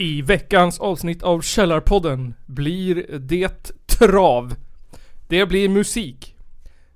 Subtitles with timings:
[0.00, 4.54] I veckans avsnitt av Källarpodden blir det trav.
[5.28, 6.36] Det blir musik.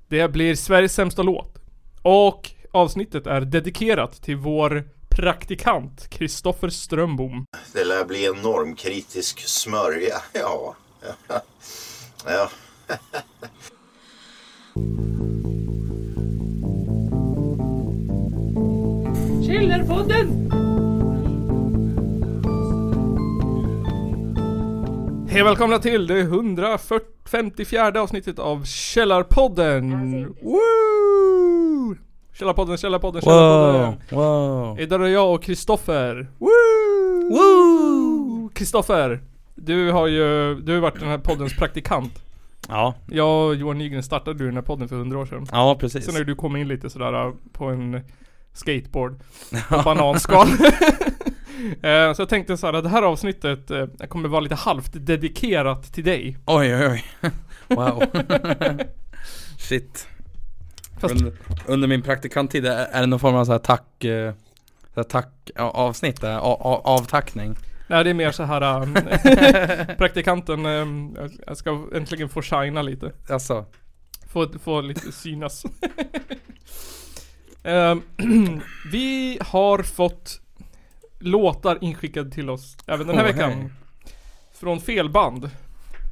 [0.08, 1.58] Det blir Sveriges sämsta låt.
[2.02, 7.44] Och avsnittet är dedikerat till vår praktikant Kristoffer Strömbom.
[7.72, 10.22] Det lär bli en normkritisk smörja.
[10.32, 10.76] Ja.
[12.26, 12.50] ja.
[19.46, 20.51] Källarpodden!
[25.32, 30.26] Hej och välkomna till det 154 avsnittet av Källarpodden!
[30.42, 31.96] Woo!
[32.32, 34.00] Källarpodden, Källarpodden, Källarpodden!
[34.10, 34.80] wow.
[34.80, 36.30] Idag är det jag och Kristoffer.
[36.38, 36.48] Woo!
[37.30, 38.48] Woo!
[38.54, 39.20] Kristoffer,
[39.54, 42.22] du har ju, du har varit den här poddens praktikant.
[42.68, 45.46] Ja, Jag och Johan Nygren startade du den här podden för 100 år sedan.
[45.52, 46.04] ja precis.
[46.04, 48.00] Sen har du kommit in lite sådär äh, på en
[48.52, 49.14] skateboard.
[49.68, 50.48] På bananskal.
[51.82, 54.90] Eh, Så jag tänkte så här att det här avsnittet eh, kommer vara lite halvt
[54.92, 56.38] dedikerat till dig.
[56.46, 57.04] Oj oj oj.
[57.68, 58.02] Wow.
[59.58, 60.08] Shit.
[61.00, 61.32] Fast- Under,
[61.66, 64.32] under min praktikanttid, är är det någon form av så här tack, eh,
[64.94, 67.56] så här tack avsnitt, eh, a- a- avtackning?
[67.86, 70.86] Nej det är mer så här äh, praktikanten, äh,
[71.46, 73.12] jag ska äntligen få shina lite.
[73.28, 73.64] Alltså,
[74.32, 75.62] Få, få lite synas.
[77.64, 78.02] Ehm,
[78.92, 80.40] vi har fått
[81.22, 83.50] låtar inskickade till oss även den här Åh, veckan.
[83.52, 83.70] hej.
[84.54, 85.50] Från fel band.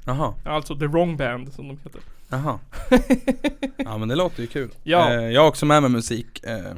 [0.06, 2.00] jaha, Alltså the wrong band som de heter.
[2.28, 2.58] jaha.
[3.76, 4.70] Ja men det låter ju kul.
[4.82, 5.12] Ja.
[5.14, 6.44] Eh, jag har också med mig musik.
[6.44, 6.72] Eh,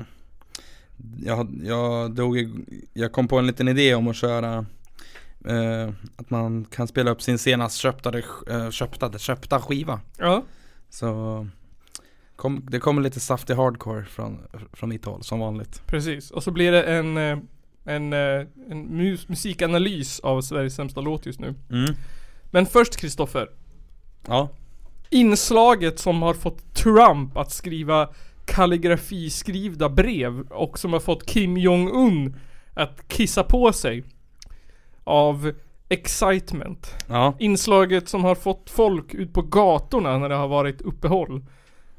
[1.25, 4.67] jag, jag, drog, i- jag kom på en liten idé om att köra
[5.49, 10.01] eh, att man kan spela upp sin senast köpta, eh, köpta, köpta skiva.
[10.19, 10.43] Ja.
[10.91, 11.47] Så
[12.37, 14.39] kom, det kommer lite saftig hardcore från,
[14.73, 15.83] från mitt håll som vanligt.
[15.87, 16.31] Precis.
[16.31, 17.39] Och så blir det en, eh,
[17.85, 21.55] en, eh, en mus- musikanalys av Sveriges sämsta låt just nu.
[21.71, 21.95] Mm.
[22.51, 23.49] Men först Kristoffer.
[24.27, 24.49] Ja.
[25.11, 28.09] Inslaget som har fått Trump att skriva
[28.45, 32.37] kalligrafiskrivna brev och som har fått Kim Jong-Un
[32.75, 34.05] att kissa på sig.
[35.05, 35.53] Av
[35.89, 36.95] excitement.
[37.09, 37.35] Ja.
[37.39, 41.45] Inslaget som har fått folk ut på gatorna när det har varit uppehåll.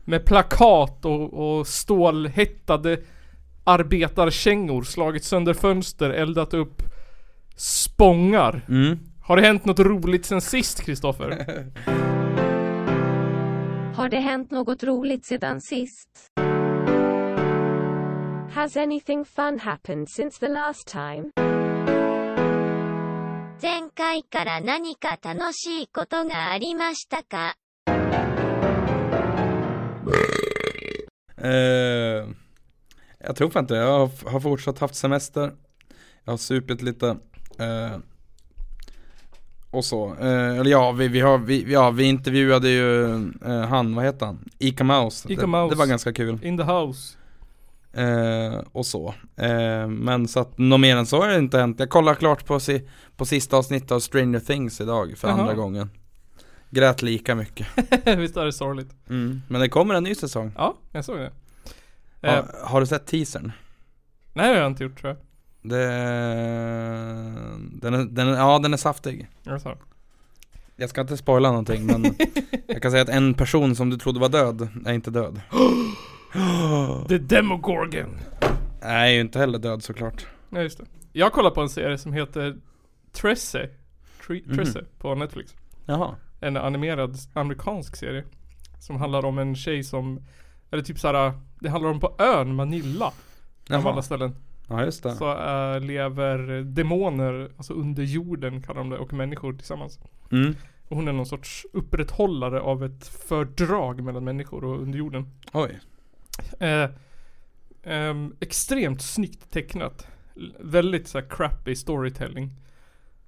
[0.06, 3.00] Med plakat och, och stålhättade
[3.65, 6.83] arbetarkängor, slagit sönder fönster, eldat upp
[7.57, 8.61] spångar.
[8.69, 8.99] Mm.
[9.23, 11.45] Har det hänt något roligt sen sist Kristoffer?
[13.95, 16.09] Har det hänt något roligt sedan sist?
[18.55, 21.31] Has anything fun happened since the last time?
[23.61, 27.57] 前回から何か楽しいことがありましたか
[31.41, 32.25] Eh,
[33.24, 35.52] jag tror fan inte, jag har, har fortsatt haft semester.
[36.24, 37.18] Jag har supit lite.
[37.60, 37.98] Eh,
[39.72, 40.16] och så.
[40.22, 44.26] Eh, eller ja, vi, vi, har, vi, ja, vi intervjuade ju eh, han, vad heter
[44.26, 44.50] han?
[44.60, 45.34] Ica Mouse.
[45.34, 45.76] Ica det, Mouse.
[45.76, 46.40] det var ganska kul.
[46.44, 47.18] In the house.
[47.94, 49.14] Eh, och så.
[49.36, 51.80] Eh, men så att något mer än så har det inte hänt.
[51.80, 55.40] Jag kollar klart på, si, på sista avsnittet av Stranger Things idag för Jaha.
[55.40, 55.90] andra gången.
[56.70, 57.68] Grät lika mycket.
[58.18, 58.90] Visst är det sorgligt?
[59.10, 59.42] Mm.
[59.48, 60.52] Men det kommer en ny säsong.
[60.58, 61.32] Ja, jag såg det.
[62.24, 63.52] Eh, Har, har du sett teasern?
[64.34, 65.18] nej det har jag inte gjort tror jag.
[65.72, 65.86] Det,
[67.82, 69.28] den är, den är, ja den är saftig.
[69.44, 69.78] Jag sa.
[70.76, 72.06] Jag ska inte spoila någonting men
[72.68, 75.42] jag kan säga att en person som du trodde var död är inte död.
[77.08, 78.18] The Demogorgon.
[78.82, 80.26] Nej, är ju inte heller död såklart.
[80.50, 80.86] Ja just det.
[81.12, 82.58] Jag kollar på en serie som heter
[83.12, 83.70] Tresse.
[84.28, 84.56] Tre- Mhm.
[84.58, 85.56] Tresse på Netflix.
[85.86, 86.16] Jaha.
[86.40, 88.24] En animerad amerikansk serie.
[88.80, 90.22] Som handlar om en tjej som,
[90.74, 93.06] eller typ såhär, det handlar om på ön Manila.
[93.06, 93.14] Av
[93.70, 94.02] alla Jaha.
[94.02, 94.36] ställen.
[94.68, 95.16] Ja just det.
[95.16, 100.00] Så äh, lever demoner, alltså under jorden kallar de det, och människor tillsammans.
[100.32, 100.56] Mm.
[100.88, 105.32] Och hon är någon sorts upprätthållare av ett fördrag mellan människor och under jorden.
[105.52, 105.80] Oj.
[106.60, 106.90] Eh,
[107.84, 110.08] ehm, extremt snyggt tecknat.
[110.60, 112.52] Väldigt så här crappy storytelling.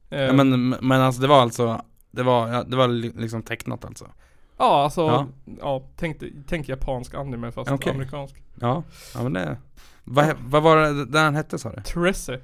[0.10, 1.82] Ja, men, men alltså det var alltså
[2.12, 4.08] det var, det var li- liksom tecknat alltså?
[4.58, 5.28] Ja alltså, ja,
[5.60, 5.84] Ja.
[5.96, 7.94] tänk, tänk japansk anime fast Okej.
[7.94, 8.44] amerikansk.
[8.60, 9.58] Ja, ja men det
[10.04, 11.82] Vad, vad var det den hette sa du?
[11.82, 12.40] Tresse,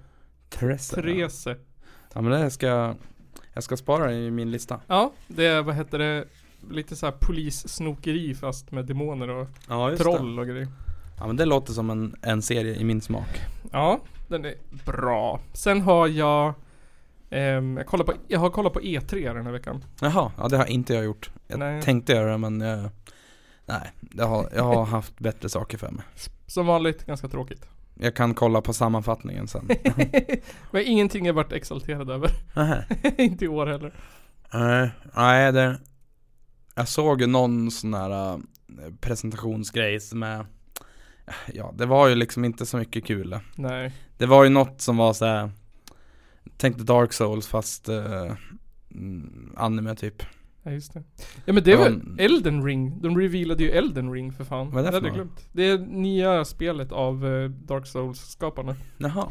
[0.49, 0.95] Tresse?
[1.01, 1.55] Trese.
[2.13, 2.95] Ja men det ska jag
[3.53, 6.25] Jag ska spara det i min lista Ja, det är, vad heter det,
[6.69, 10.65] lite så här polissnokeri fast med demoner och Ja troll och grejer.
[10.65, 10.71] det
[11.19, 13.27] Ja men det låter som en, en serie i min smak
[13.71, 14.53] Ja, den är
[14.85, 15.39] bra.
[15.53, 16.53] Sen har jag
[17.39, 19.85] jag, kollar på, jag har kollat på E3 den här veckan.
[20.01, 21.81] Jaha, ja det har inte jag gjort Jag Nej.
[21.81, 22.89] tänkte göra det men jag
[23.65, 26.03] Nej, jag har, jag har haft bättre saker för mig
[26.47, 27.65] Som vanligt, ganska tråkigt.
[27.93, 29.69] Jag kan kolla på sammanfattningen sen.
[30.71, 32.31] Men ingenting jag varit exalterad över.
[33.21, 33.93] Inte i år heller.
[34.53, 35.79] Nej, nej det
[36.75, 38.37] Jag såg ju någon sån här äh,
[38.99, 40.45] presentationsgrej som är
[41.53, 43.91] Ja, det var ju liksom inte så mycket kul Nej.
[44.17, 45.51] Det var ju något som var så här.
[46.61, 48.31] Tänkte Dark Souls fast uh,
[49.55, 50.23] anime typ
[50.63, 51.03] Ja just det.
[51.45, 53.01] Ja men det väl men- Elden ring?
[53.01, 54.71] De revealade ju Elden ring för fan.
[54.71, 55.33] Vad är det för hade jag något?
[55.35, 55.47] glömt.
[55.51, 58.75] Det är nya spelet av eh, Dark Souls-skaparna.
[58.97, 59.27] Jaha,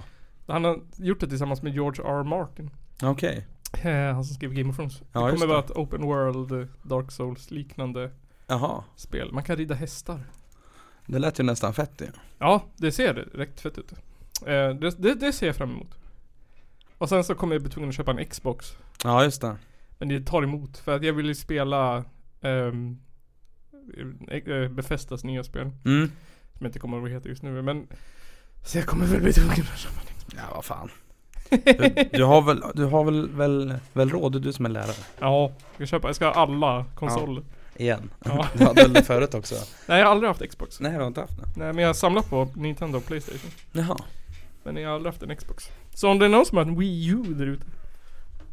[0.46, 2.24] Han har gjort det tillsammans med George R.
[2.24, 2.70] Martin.
[3.02, 3.46] okej
[3.82, 5.02] Eh, han som skrev Game of Thrones.
[5.12, 5.64] Ja, det kommer vara det.
[5.64, 8.10] ett open world Dark Souls liknande
[8.46, 9.32] Jaha, spel.
[9.32, 10.20] Man kan rida hästar.
[11.06, 12.06] det lät ju nästan fett ju
[12.38, 13.92] Ja, det ser direkt fett ut.
[13.92, 15.94] Eh, det, det, det ser jag fram emot.
[17.00, 18.76] Och sen så kommer jag bli tvungen att köpa en Xbox.
[19.04, 19.56] Ja just det
[19.98, 22.04] Men det tar emot för att jag vill ju spela
[22.40, 23.00] um,
[24.70, 25.70] Befästas nya spel.
[25.84, 26.10] Mm
[26.52, 27.86] Som jag inte kommer ihåg vad det heter just nu men
[28.64, 30.90] Så jag kommer väl bli tvungen att köpa en Ja vad fan
[31.50, 34.94] du, du har väl, du har väl, väl, väl råd, du som är lärare?
[35.18, 37.44] Ja, jag köpa, jag ska ha alla konsoler.
[37.76, 38.10] Igen?
[38.24, 38.46] Ja.
[38.58, 39.54] Du hade väl det förut också?
[39.86, 40.80] Nej jag har aldrig haft Xbox.
[40.80, 41.46] Nej du har inte haft det?
[41.56, 43.50] Nej men jag har samlat på Nintendo och Playstation.
[43.72, 43.96] Jaha
[44.62, 45.70] Men jag har aldrig haft en Xbox.
[46.00, 47.66] Så om det är någon som har en Wii U där ute.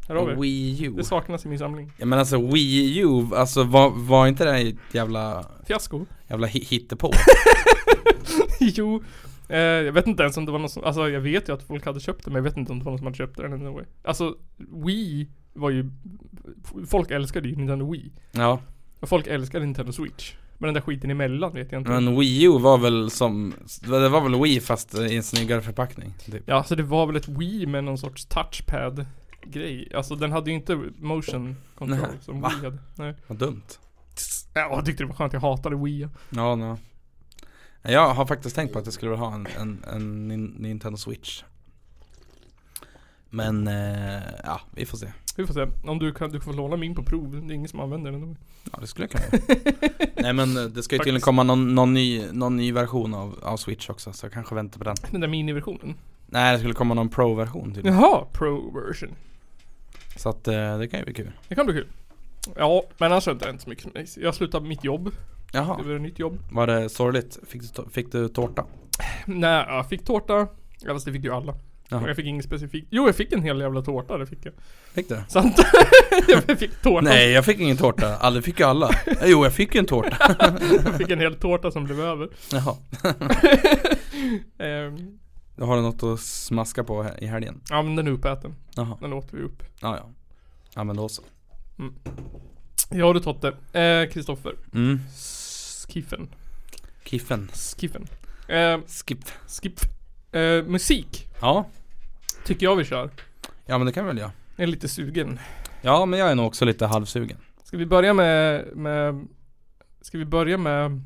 [0.08, 0.34] Här har vi.
[0.34, 1.92] Wii U Det saknas i min samling.
[1.96, 6.06] Ja men alltså Wii U, alltså var, var inte det ett jävla, Fiasko.
[6.26, 7.12] jävla hi- hittepå?
[8.60, 9.02] jo.
[9.48, 11.62] Eh, jag vet inte ens om det var någon som, alltså jag vet ju att
[11.62, 13.36] folk hade köpt det men jag vet inte om det var någon som hade köpt
[13.36, 13.84] det eller no way.
[14.04, 14.36] Alltså
[14.84, 15.90] Wii var ju,
[16.86, 18.12] folk älskade ju Nintendo Wii.
[18.32, 18.60] Ja
[19.00, 20.34] Och folk älskade Nintendo Switch.
[20.58, 21.90] Men den där skiten emellan vet jag inte.
[21.90, 26.14] Men Wii U var väl som, det var väl Wii fast i en snyggare förpackning
[26.24, 26.42] typ.
[26.46, 29.06] Ja, så det var väl ett Wii med någon sorts touchpad
[29.42, 29.92] grej.
[29.94, 32.48] Alltså den hade ju inte motion control Nej, som va?
[32.48, 32.78] Wii hade.
[32.94, 33.14] Nej.
[33.26, 33.62] Vad dumt
[34.54, 35.32] Ja, jag tyckte det var skönt.
[35.32, 36.08] Jag hatade Wii.
[36.30, 36.78] Ja, no.
[37.82, 40.96] Jag har faktiskt tänkt på att jag skulle vilja ha en, en, en Nin- Nintendo
[40.96, 41.42] Switch
[43.30, 45.06] Men, eh, ja vi får se
[45.38, 45.66] Vi får se.
[45.84, 47.30] Om du kan, du får låna min på prov.
[47.46, 48.36] Det är ingen som använder den.
[48.72, 49.42] Ja det skulle jag kunna.
[50.22, 53.38] Nej men eh, det ska ju tydligen komma någon, någon, ny, någon ny version av,
[53.42, 55.94] av Switch också så jag kanske väntar på den Den där miniversionen.
[56.26, 59.14] Nej det skulle komma någon Pro-version tydligen Jaha, pro version.
[60.16, 61.86] Så att eh, det kan ju bli kul Det kan bli kul.
[62.56, 64.06] Ja, men annars har det inte så mycket som mig.
[64.16, 65.10] Jag slutade mitt jobb.
[65.52, 66.38] Jaha, Det var ett nytt jobb.
[66.52, 67.38] var det sorgligt?
[67.46, 68.64] Fick du, fick du tårta?
[69.26, 70.46] Nej, jag fick tårta.
[70.80, 71.54] Ja, fast det fick ju alla.
[71.90, 72.06] Jaha.
[72.06, 72.88] Jag fick inget specifikt.
[72.90, 74.18] Jo, jag fick en hel jävla tårta.
[74.18, 74.52] Det fick jag.
[74.94, 75.20] Fick du?
[75.28, 75.56] Sant.
[76.48, 77.00] jag fick tårta.
[77.04, 79.86] Nej jag fick ingen tårta, aldrig fick ju alla Eh, Jo jag fick ju en
[79.86, 80.36] tårta
[80.84, 82.28] Jag fick en hel tårta som blev över.
[82.52, 82.76] Jaha
[85.56, 87.60] Då har du något att smaska på i helgen?
[87.70, 88.54] ja, men den är uppäten.
[88.74, 89.62] Jaha, Den åt vi upp.
[89.80, 90.10] ja ja
[90.74, 91.22] Ja men då så
[92.90, 93.48] Ja du Totte.
[93.80, 94.54] Eh, Kristoffer.
[94.74, 95.00] Mm,
[95.88, 96.28] Skiffen.
[97.04, 98.06] kiffen Skiffen.
[98.48, 99.80] Eh, Skip skip.
[100.32, 101.26] Eh, musik.
[101.40, 101.66] Ja,
[102.48, 103.10] Tycker jag vi kör.
[103.66, 105.38] ja men det kan vi väl göra Jag är lite sugen.
[105.82, 109.26] Ja men jag är nog också lite halvsugen Ska vi börja med, med
[110.00, 111.02] Ska vi börja med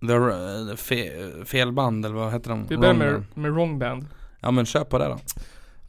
[0.00, 1.10] The, uh, fe,
[1.44, 2.66] fel band eller vad heter de?
[2.68, 4.06] Vi börjar med, med Wrong Band.
[4.40, 5.18] Ja men kör på det då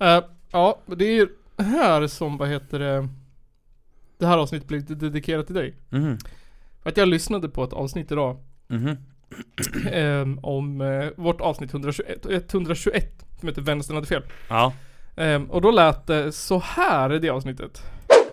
[0.06, 1.28] Eh, ja, det är ju
[1.58, 3.10] här som, vad heter det
[4.18, 5.76] Det här avsnittet blir lite dedikerat till dig.
[5.90, 6.18] Mhm,
[6.84, 8.38] För att jag lyssnade på ett avsnitt idag
[8.68, 8.98] mhm
[9.92, 14.24] ehm, Om eh, vårt avsnitt 121, 121 Som heter Vänstern hade fel.
[14.50, 14.74] Ja
[15.20, 17.84] Ehm, och då lät det så här i det avsnittet.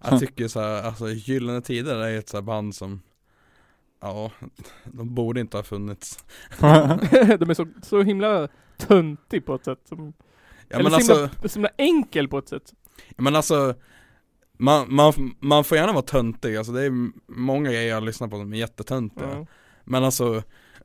[0.02, 3.02] Jag tycker så här, alltså Gyllene Tider är ett så här band som
[4.00, 4.30] Ja,
[4.84, 6.24] de borde inte ha funnits
[6.58, 9.78] De är så, så himla töntig på ett sätt.
[9.88, 10.12] Som,
[10.68, 12.72] Ja eller så, alltså, himla, så himla enkel på ett sätt.
[13.08, 13.74] ja, men alltså
[14.52, 18.36] man, man, man får gärna vara töntig, alltså det är många grejer jag lyssnar på
[18.36, 19.46] som är jättetöntiga Ja.
[19.84, 20.42] Men alltså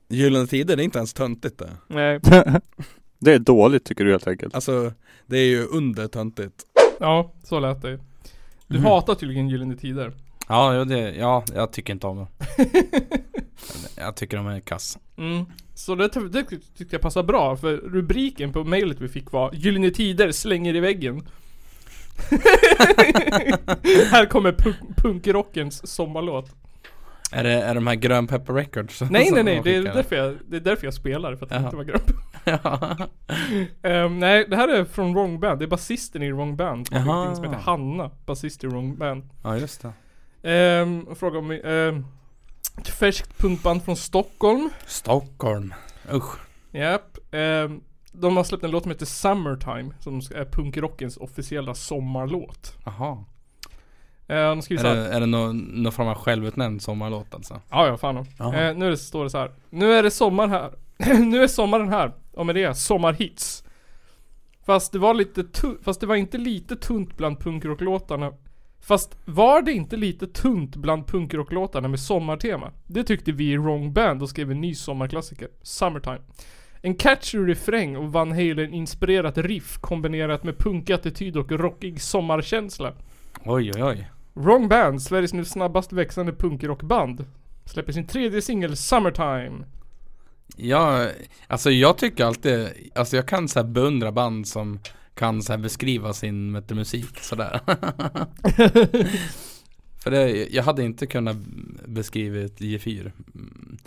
[0.07, 2.19] Gyllene Tider det är inte ens töntigt det Nej.
[3.21, 4.55] Det är dåligt tycker du helt enkelt.
[4.55, 4.93] Alltså
[5.25, 6.55] det är ju under töntigt
[6.99, 7.99] Ja, så lät det.
[8.67, 8.85] Du Mhm.
[8.85, 10.11] hatar tydligen Gyllene Tider.
[10.47, 12.27] Ja, ja, det, ja jag tycker inte om dem
[13.97, 15.45] Jag tycker de är kass Mm.
[15.75, 16.43] Så det, det
[16.77, 20.79] tyckte jag passade bra för rubriken på mejlet vi fick var Gyllene Tider slänger i
[20.79, 21.27] väggen.
[24.11, 26.49] Här kommer punk- punkrockens sommarlåt.
[27.31, 29.01] Är det, är de här Grön Pepper Records?
[29.01, 31.49] Nej nej nej, de det är, därför jag, det är därför jag spelar, för att
[31.49, 32.11] det inte var grönt.
[32.43, 32.98] Ja.
[33.81, 35.60] Ehm, nej, det här är från Wrong Band.
[35.60, 37.29] Det är basisten i Wrong Band Jaha.
[37.29, 39.29] in, som heter Hanna, basist i Wrong Band.
[39.43, 39.93] ja, just det
[41.07, 42.05] och fråga om um,
[42.77, 44.69] ett färskt punkband från Stockholm.
[44.86, 45.74] Stockholm
[46.13, 46.39] Usch
[46.71, 47.17] Japp.
[47.31, 47.81] Ehm,
[48.12, 52.77] de har släppt en låt som heter Summertime, som är punkrockens officiella sommarlåt.
[52.86, 53.25] Jaha
[54.31, 57.62] Uh, de Är det, är det någon, någon form av självutnämnd sommarlåt alltså?
[57.69, 58.17] Ja, ja fan.
[58.17, 59.51] Eh, nu det, står det så här.
[59.69, 60.71] Nu är det sommar här.
[61.20, 62.13] nu är sommaren här.
[62.31, 63.63] Och med det, sommarhits.
[64.65, 65.46] Fast det var lite
[65.84, 68.34] fast det var inte lite tunt bland punkrocklåtarna.
[68.79, 72.72] Fast var det inte lite tunt bland punkrocklåtarna med sommartema?
[72.88, 76.22] Det tyckte vi i Wrong Band och skrev en ny sommarklassiker, Summertime.
[76.81, 82.93] En catchy refräng och Van Halen inspirerat riff kombinerat med punkattityd och rockig sommarkänsla.
[83.46, 84.12] Oj oj oj.
[84.34, 87.25] Wrong Band, Sveriges nu snabbast växande punkrockband,
[87.65, 89.65] släpper sin tredje singel Summertime.
[90.55, 91.10] Ja,
[91.48, 94.79] alltså jag tycker alltid, alltså jag kan så här beundra band som
[95.13, 97.60] kan så här beskriva sin vet musik sådär.
[100.03, 101.38] För det, jag hade inte kunnat
[101.86, 103.77] beskriva ett J4 mm,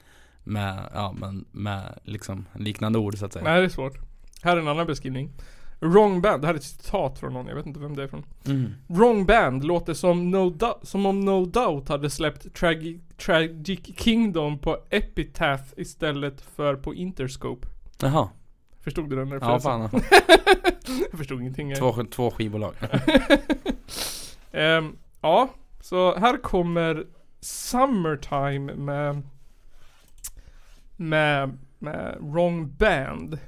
[0.44, 3.44] med, ja men med liksom liknande ord så att säga.
[3.44, 3.98] Nej det är svårt.
[4.42, 5.30] Här är en annan beskrivning.
[5.80, 8.08] Wrong Band, det här är ett citat från någon, jag vet inte vem det är
[8.08, 8.24] från.
[8.46, 8.74] Mm.
[8.86, 14.78] Wrong Band låter som, no som om No Doubt hade släppt Tragi- Tragic Kingdom på
[14.90, 17.68] Epitaph istället för på Interscope.
[18.00, 18.28] Jaha,
[18.80, 19.88] Förstod du den ja referensen?
[19.90, 20.00] fan.
[21.10, 21.74] Jag förstod ingenting.
[21.74, 22.74] Två, två skivbolag.
[24.52, 25.48] Ehm, ja,
[25.80, 27.06] så här kommer
[27.40, 29.22] Summertime med
[30.96, 33.38] med, med Wrong Band.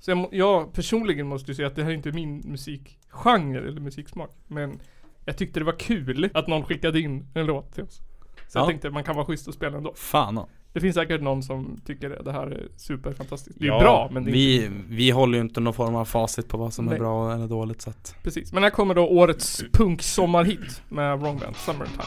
[0.00, 3.80] Så jag, jag personligen måste ju säga att det här är inte min musikgenre eller
[3.80, 4.30] musiksmak.
[4.48, 4.80] Men
[5.24, 8.00] jag tyckte det var kul att någon skickade in en låt till oss.
[8.48, 8.66] Så jag Ja.
[8.66, 9.92] tänkte att man kan vara schysst och spela ändå.
[9.96, 10.48] Fan ja.
[10.72, 13.58] Det finns säkert någon som tycker det här är superfantastiskt.
[13.60, 15.94] Det är Ja, bra men det är vi, inte, vi håller ju inte någon form
[15.94, 16.94] av facit på vad som Nej.
[16.94, 18.52] är bra eller dåligt så att precis.
[18.52, 22.04] Men här kommer då årets punksommarhit med Wrong Band, Summertime.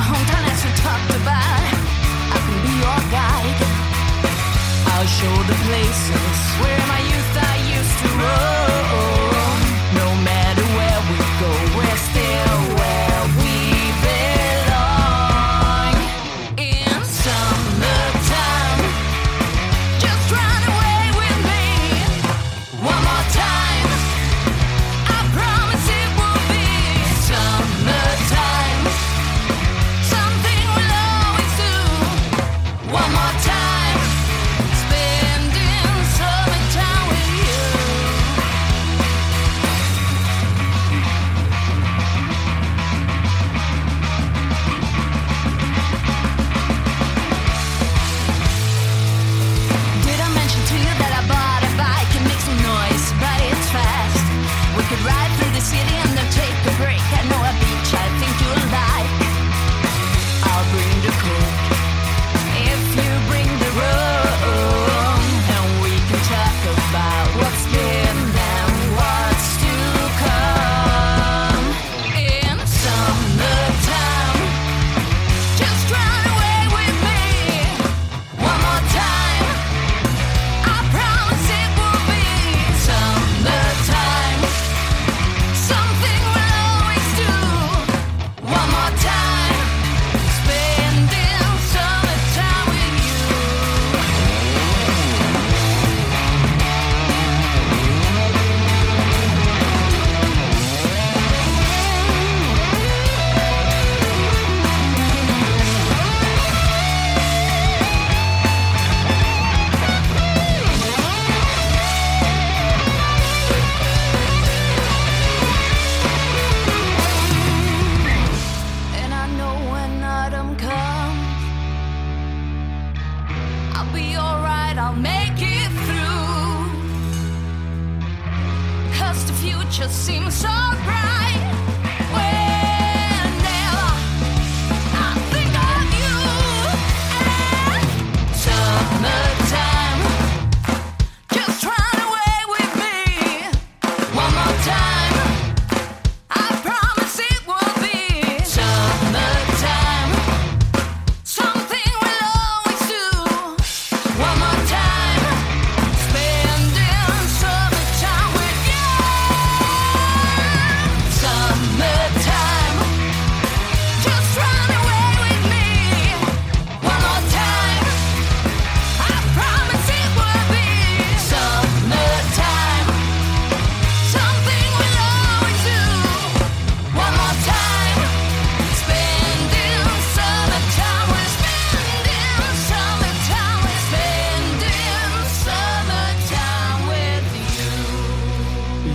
[0.00, 1.62] Hometown as we talked about,
[2.34, 3.58] I can be your guide.
[4.92, 6.97] I'll show the places where my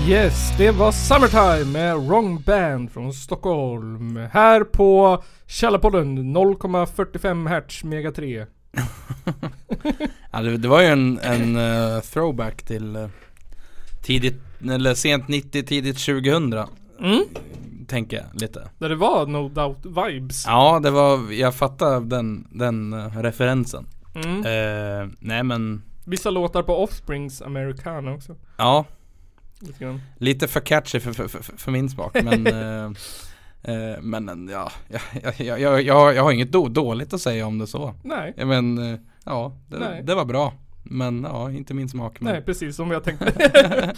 [0.08, 4.16] Yes, det var Summertime med Wrong Band från Stockholm.
[4.32, 8.46] Här på Källarpodden 0,45 Hz Mega 3.
[10.32, 13.08] Ja, det, det var ju en, en eh, throwback till eh,
[14.02, 14.42] tidigt,
[14.72, 16.54] eller sent 90, tidigt 2000
[17.00, 17.24] Mm.
[17.88, 20.46] Tänker jag lite Där det var No Doubt Vibes.
[20.48, 25.16] Ja det var, jag fattar den, den eh, referensen Mm.
[25.20, 28.36] Nej men, Vissa låtar på Offsprings Americana också.
[28.58, 28.86] ja
[30.18, 32.86] Lite för catchy för, för, för, för min smak men eh,
[33.76, 37.22] eh, Men ja, jag, jag, jag, jag, jag, har, jag har inget då, dåligt att
[37.22, 40.04] säga om det så Nej, Men, eh, ja, det, Nej.
[40.04, 40.54] det var bra
[40.84, 43.34] Men ja, inte min smak men nej precis som jag tänkte.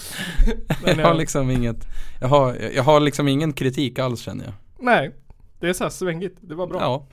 [0.83, 1.87] Men Jag har jag- liksom inget
[2.21, 5.11] jag har, jag har liksom ingen kritik alls känner jag Nej,
[5.59, 6.37] det är så här svängigt.
[6.41, 6.77] Det var bra.
[6.81, 7.07] Ja,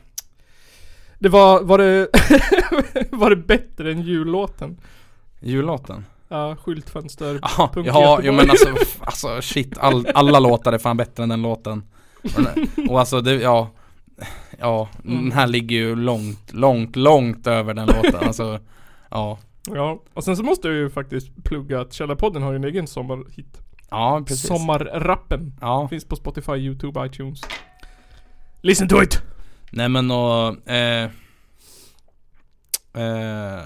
[1.18, 2.09] Det var, var det,
[3.16, 4.76] var det bättre än jullåten?
[5.40, 7.39] jullåten Ja, skyltfönster.
[7.43, 8.69] Ja, ja jo, men alltså,
[9.01, 11.83] alltså shit, all, alla låtar är fan bättre än den låten
[12.37, 13.71] Och, den- och alltså det, ja
[14.59, 15.23] Ja, Mm.
[15.23, 18.61] den här ligger ju långt, långt, långt över den låten Alltså,
[19.11, 19.39] ja
[19.75, 22.87] Ja, och sen så måste jag ju faktiskt plugga att Källarpodden har ju en egen
[22.87, 23.59] sommarhit.
[23.91, 25.53] Ja, precis Sommarrappen.
[25.61, 27.41] Ja, Finns på Spotify, YouTube, iTunes.
[28.62, 29.23] Listen to it!
[29.71, 31.11] nej men och, eh,
[32.94, 33.62] eh,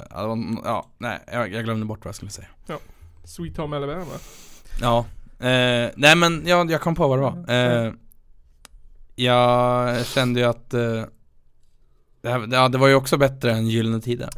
[0.64, 2.48] ja, nej, jag, jag glömde bort vad jag skulle säga
[3.24, 4.04] Sweet Home Alabama.
[4.80, 4.98] Ja,
[5.38, 7.54] eh, nej men ja, jag kom på vad det var
[7.86, 7.92] eh,
[9.14, 11.04] Jag kände ju att eh,
[12.22, 14.28] det, här, ja, det var ju också bättre än Gyllene Tider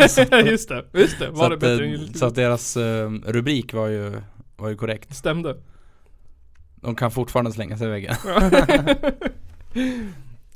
[0.44, 1.30] just det, just det.
[1.30, 2.48] Var det att, bättre eh, än Gyllene så att Tider?
[2.48, 4.22] deras eh, rubrik var ju,
[4.56, 5.56] var ju korrekt Stämde.
[6.74, 8.14] De kan fortfarande slänga sig i väggen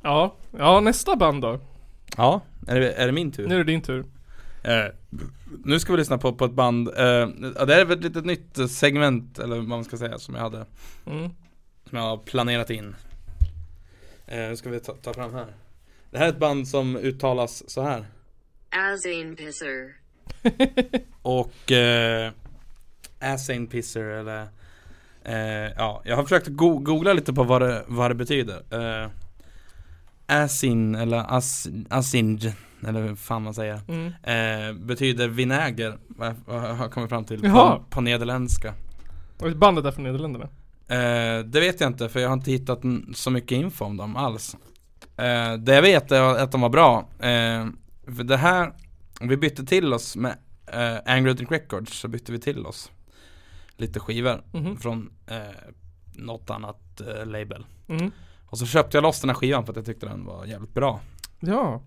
[0.03, 1.61] ja, ja nästa band då.
[2.17, 3.47] Ja, är det, är det min tur?
[3.49, 4.05] Nu är det din tur.
[4.63, 4.85] Eh,
[5.65, 6.95] nu ska vi lyssna på, på ett band, eh,
[7.67, 10.67] det är väl ett litet nytt segment, eller vad man ska säga, som jag hade
[11.07, 11.31] Mm.
[11.89, 12.97] Som jag har planerat in
[14.27, 15.47] eh, Nu ska vi ta, ta fram här
[16.11, 18.07] Det här är ett band som uttalas så här
[18.71, 19.95] Azane Pisser.
[21.23, 22.33] Och eh,
[23.21, 24.43] Asane Pisser eller
[25.25, 29.11] eh, Ja, jag har försökt go- googla lite på vad det, vad det betyder eh,
[30.27, 32.53] Asin eller as, Asinj
[32.87, 34.07] Eller fan man säger Mm.
[34.23, 37.77] eh, Betyder vinäger vad jag har kommit fram till Jaha.
[37.79, 38.75] på, på nederländska
[39.41, 40.45] Och bandet är från Nederländerna.
[40.89, 42.81] Eh, det vet jag inte för jag har inte hittat
[43.15, 44.57] så mycket info om dem alls
[45.17, 47.67] eh, Det jag vet är att de var bra eh,
[48.17, 48.73] För det här,
[49.21, 52.91] vi bytte till oss med eh, Angry Records så bytte vi till oss
[53.77, 54.77] Lite skivor Mhm.
[54.77, 55.39] från eh,
[56.15, 58.11] något annat eh, label Mm.
[58.55, 60.75] Och så köpte jag loss den här skivan för att jag tyckte den var jävligt
[60.75, 61.01] bra
[61.41, 61.83] Ja.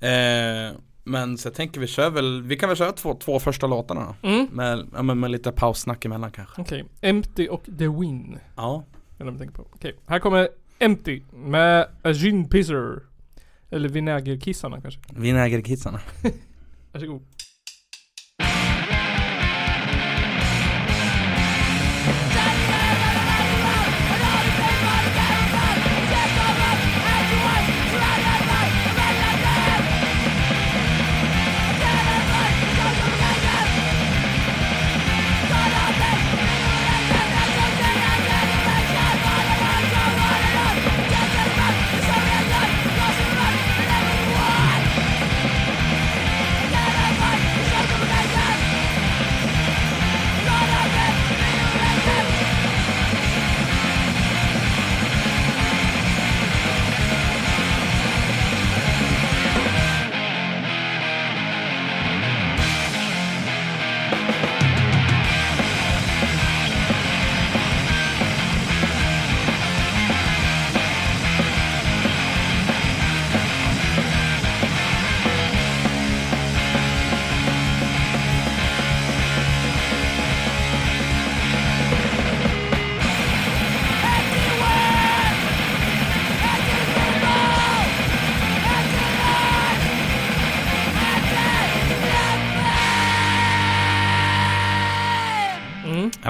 [0.00, 0.72] eh,
[1.04, 4.14] Men så jag tänker vi kör väl, vi kan väl köra två, två första låtarna
[4.22, 4.48] då Mm.
[4.52, 6.84] med, ja, men med lite paussnack emellan kanske Okej.
[7.00, 8.38] Empty och The Win.
[8.56, 8.84] Ja
[9.18, 9.66] Är de jag tänker på.
[9.74, 9.96] Okej.
[10.06, 13.02] Här kommer Empty med A Gin Pisser.
[13.70, 15.00] Eller Vinägerkissarna kanske.
[15.16, 16.00] Vinägerkissarna
[16.92, 17.22] Varsågod.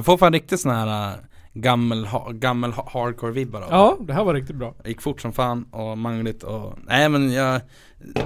[0.00, 1.18] Jag får fan riktigt sån här äh,
[1.52, 3.66] gammel, ha, gammel ha, hardcore-vibbar.
[3.70, 4.74] Ja, det här var riktigt bra.
[4.82, 7.60] Det gick fort som fan och mangligt och Nej men jag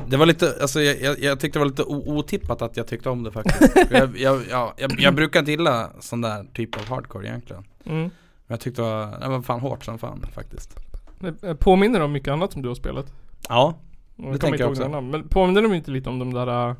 [0.07, 3.11] Det var lite, alltså jag, jag, jag tyckte det var lite otippat att jag tyckte
[3.11, 6.89] om det faktiskt jag, jag, jag, jag, jag brukar inte gilla sån där typ av
[6.89, 8.01] hardcore egentligen Mm.
[8.03, 8.11] Men
[8.47, 10.81] jag tyckte det var, det var fan hårt som fan faktiskt
[11.19, 13.13] Det eh, påminner om mycket annat som du har spelat.
[13.49, 13.75] Ja
[14.17, 14.89] Det kommer tänker jag också.
[14.89, 15.11] namn.
[15.11, 16.77] Men påminner de inte lite om de där äh,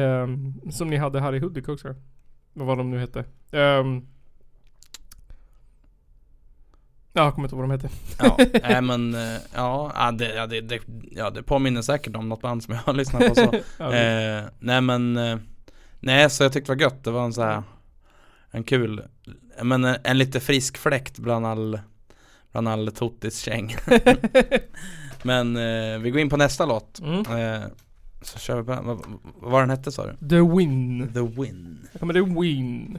[0.00, 1.94] ehm, som ni hade här i Hudik också?
[2.52, 3.24] Vad var de nu hette?
[3.50, 4.06] Um,
[7.16, 7.90] Ja, jag kommer inte ihåg vad de heter.
[8.18, 10.80] ja, äh, men eh, ja det, ja, det, det,
[11.10, 13.54] ja, det påminner säkert om något band som jag har lyssnat på så.
[13.78, 15.38] ja, eh, nej men, eh,
[16.00, 17.04] nej så jag tyckte det var gött.
[17.04, 17.62] Det var en så här,
[18.50, 19.02] en kul,
[19.62, 21.80] men en, en lite frisk fläkt bland all,
[22.52, 23.76] bland all Totis käng.
[25.22, 27.00] men eh, vi går in på nästa låt.
[27.00, 27.20] Mm.
[27.20, 27.66] Eh,
[28.22, 29.02] så kör vi på den, vad,
[29.40, 30.28] vad var den hette sa du?
[30.28, 31.12] The Win.
[31.14, 32.98] The Win Här kommer det Win.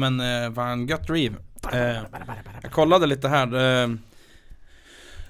[0.00, 1.36] Men eh, fan gött riv
[1.72, 1.96] eh,
[2.62, 3.88] Jag kollade lite här eh,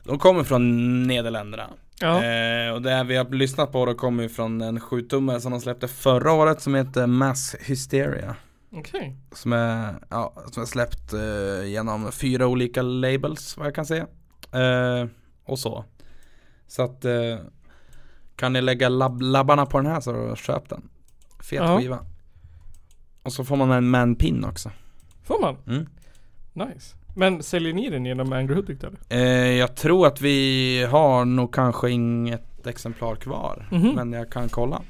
[0.04, 1.70] De kommer från Nederländerna.
[2.00, 2.24] Ja.
[2.24, 5.88] eh, Och det vi har lyssnat på då kommer från en 7-tummare som de släppte
[5.88, 8.36] förra året som heter Mass Hysteria.
[8.72, 9.16] Okej.
[9.32, 13.96] Som är, ja, som är släppt eh, genom fyra olika labels vad jag kan se.
[14.52, 15.06] Eh,
[15.44, 15.84] Och så.
[16.66, 17.38] Så att eh,
[18.36, 20.88] Kan ni lägga lab labbarna på den här så köp den.
[21.40, 21.78] Fet Ja.
[21.78, 21.98] skiva
[23.22, 24.70] Och så får man en man-pin också
[25.22, 25.56] Får man?
[25.66, 25.86] Mm.
[26.52, 26.96] Nice.
[27.14, 28.98] Men säljer ni den genom Angry Hoodic eller?
[29.08, 33.92] Eh, jag tror att vi har nog kanske inget exemplar kvar Mhm.
[33.94, 34.82] Men jag kan kolla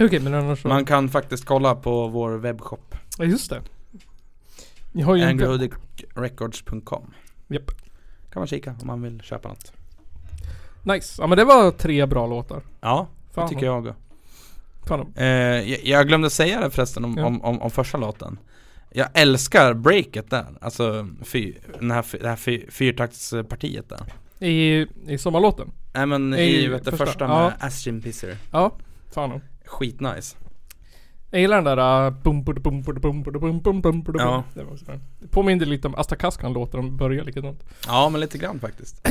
[0.00, 0.68] Okej men annars så.
[0.68, 3.62] Man kan faktiskt kolla på vår webbshop Ja just det.
[4.92, 7.14] Ni har ju angryhoodicrecords.com
[7.48, 7.70] Japp.
[8.32, 9.72] Kan man kika om man vill köpa något
[10.82, 11.22] Nice.
[11.22, 12.62] Ja men det var tre bra låtar.
[12.80, 13.44] Ja, Fan.
[13.44, 13.94] det tycker jag Fan.
[15.16, 15.26] Eh,
[15.70, 17.24] jag, jag glömde säga det förresten om, Ja.
[17.26, 18.38] om, om, om första låten
[18.90, 24.02] Jag älskar breaket där, alltså fy, den här, det här fy, fyrtaktspartiet där
[24.46, 25.70] I, i sommarlåten?
[25.94, 27.28] Nej men I i, vet första, första, ja.
[27.28, 28.72] med Askin Pisser Ja.
[29.14, 29.40] Fan.
[29.64, 30.36] Skitnice
[31.30, 34.14] Jag gillar den där uh, bum bum bum bum bum bum bum bum bum bum
[34.18, 34.44] Ja.
[34.54, 34.94] Det var så bra.
[35.20, 37.64] Det påminner lite om Asta Kaskan låter de börjar likadant.
[37.86, 39.08] Ja men lite grann faktiskt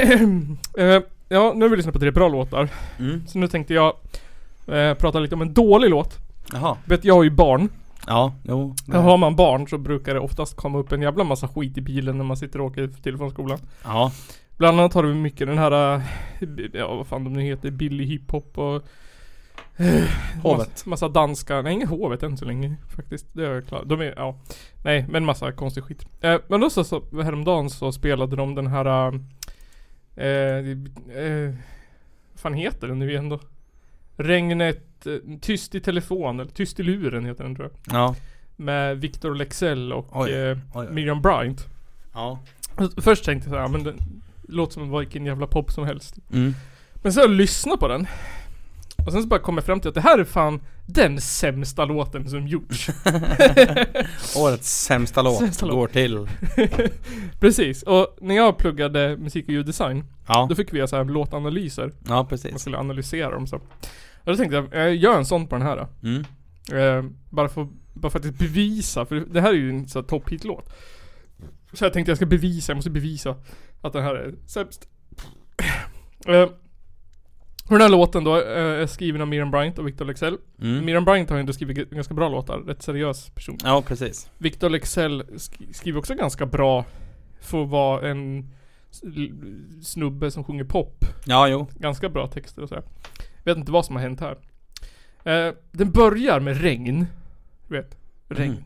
[0.78, 2.70] Eh, ja, nu har vi lyssnat på tre bra låtar.
[3.00, 3.28] mm.
[3.28, 3.94] Så nu tänkte jag
[4.68, 6.20] eh, prata lite om en dålig låt.
[6.54, 7.70] Jaha, Vet jag har ju barn.
[8.08, 11.48] ja, jo Och har man barn så brukar det oftast komma upp en jävla massa
[11.48, 13.60] skit i bilen när man sitter och åker till och från skolan.
[13.84, 14.12] Ja,
[14.58, 16.02] Bland annat har du mycket den här, eh,
[16.74, 18.76] ja vad fan de nu heter, billig hiphop och
[19.78, 20.04] eh,
[20.44, 20.68] Hovet.
[20.70, 23.26] Massa, massa danska, nej inget hovet än så länge faktiskt.
[23.34, 23.84] Det är jag klar.
[23.86, 24.36] De är, ja.
[24.84, 26.06] Nej men massa konstig skit.
[26.22, 29.08] Eh, men då så, så häromdagen så spelade de den här
[30.16, 31.54] eh, eh,
[32.32, 33.40] vad fan heter den nu igen då?
[34.18, 37.96] Regnet, eh, Tyst i telefon, eller Tyst i luren heter den tror jag.
[37.96, 38.16] ja,
[38.56, 40.88] Med Victor Lexell och Oj, eh, oj.
[40.92, 41.66] Miriam Bryant.
[42.14, 42.40] ja
[42.98, 44.00] Först tänkte jag såhär, men den
[44.48, 46.16] låter som vilken jävla pop som helst.
[46.34, 46.54] mm.
[46.96, 48.08] Men jag lyssnat på den.
[49.06, 51.86] Och sen så bara kom jag fram till att det här är fan den sämsta
[51.86, 52.90] låten som gjorts.
[54.38, 55.76] Årets sämsta låt Sämsta låt.
[55.76, 56.28] går till
[57.40, 61.92] Precis, och när jag pluggade musik och ljuddesign, Ja, då fick vi så här låtanalyser.
[62.08, 63.56] ja Man precis skulle analysera dem så.
[63.56, 65.76] Och då tänkte jag, jag gör en sån på den här.
[65.78, 66.08] då.
[66.08, 66.26] mm.
[66.74, 70.08] Eh, bara för bara för att bevisa, för det här är ju en sån här
[70.08, 70.74] top hit låt
[71.74, 73.36] Så jag tänkte jag ska bevisa, jag måste bevisa
[73.82, 74.88] att den här är sämst.
[76.28, 76.50] Eh,
[77.68, 80.38] Och den här låten då eh, är skriven av Miriam Bryant och Victor Lexell.
[80.62, 80.86] Mm.
[80.86, 83.58] Miriam Bryant har ju ändå skrivit ganska bra låtar, rätt seriös person.
[83.64, 84.30] Ja, precis.
[84.38, 86.86] Victor Lexell sk- skriver också ganska bra
[87.42, 88.50] för att vara en
[89.82, 91.06] snubbe som sjunger pop.
[91.26, 91.68] Ja, jo.
[91.80, 92.84] Ganska bra texter och sådär.
[93.44, 94.38] Vet inte vad som har hänt här.
[95.24, 97.06] Eh, den börjar med regn.
[97.68, 97.98] Du vet,
[98.28, 98.52] regn.
[98.52, 98.64] Mm.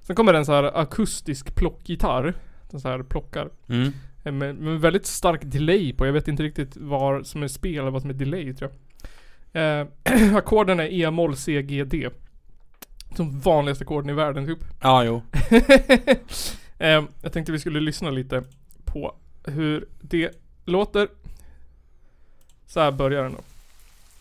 [0.00, 2.34] Sen kommer en så här akustisk plockgitarr.
[2.70, 3.50] Den så här plockar.
[3.68, 3.92] Mm.
[4.26, 6.06] Eh, Med, med väldigt stark delay på.
[6.06, 8.70] Jag vet inte riktigt vad som är spel eller vad som är delay tror
[9.52, 9.80] jag.
[9.80, 9.86] Eh,
[10.36, 12.08] ackorden är E-moll, C, G, D.
[13.16, 14.58] De vanligaste ackorden i världen typ.
[14.80, 15.22] Ja, jo.
[16.78, 18.42] eh, jag tänkte vi skulle lyssna lite
[18.84, 20.30] på hur det
[20.64, 21.08] låter.
[22.66, 23.40] Så här börjar den då.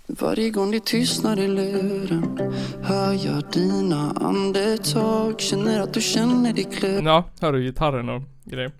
[0.07, 2.39] Varje gång det tystnar i luren
[2.81, 8.21] hör jag dina andetag Känner att du känner dig klö Ja, hör du gitarren och
[8.43, 8.71] grejer.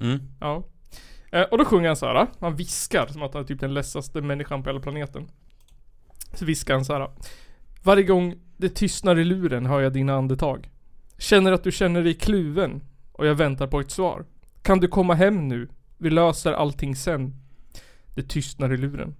[0.00, 0.18] Mm.
[0.40, 0.64] Ja.
[1.32, 2.26] Eh, och då sjunger han så här.
[2.40, 5.28] Han viskar som att han är typ den ledsaste människan på hela planeten.
[6.34, 7.10] Så viskar han så här.
[7.82, 10.70] Varje gång det tystnar i luren hör jag dina andetag.
[11.18, 12.82] Känner att du känner dig kluven
[13.12, 14.24] och jag väntar på ett svar.
[14.62, 15.68] Kan du komma hem nu?
[15.98, 17.34] Vi löser allting sen.
[18.14, 19.16] Det tystnar i luren.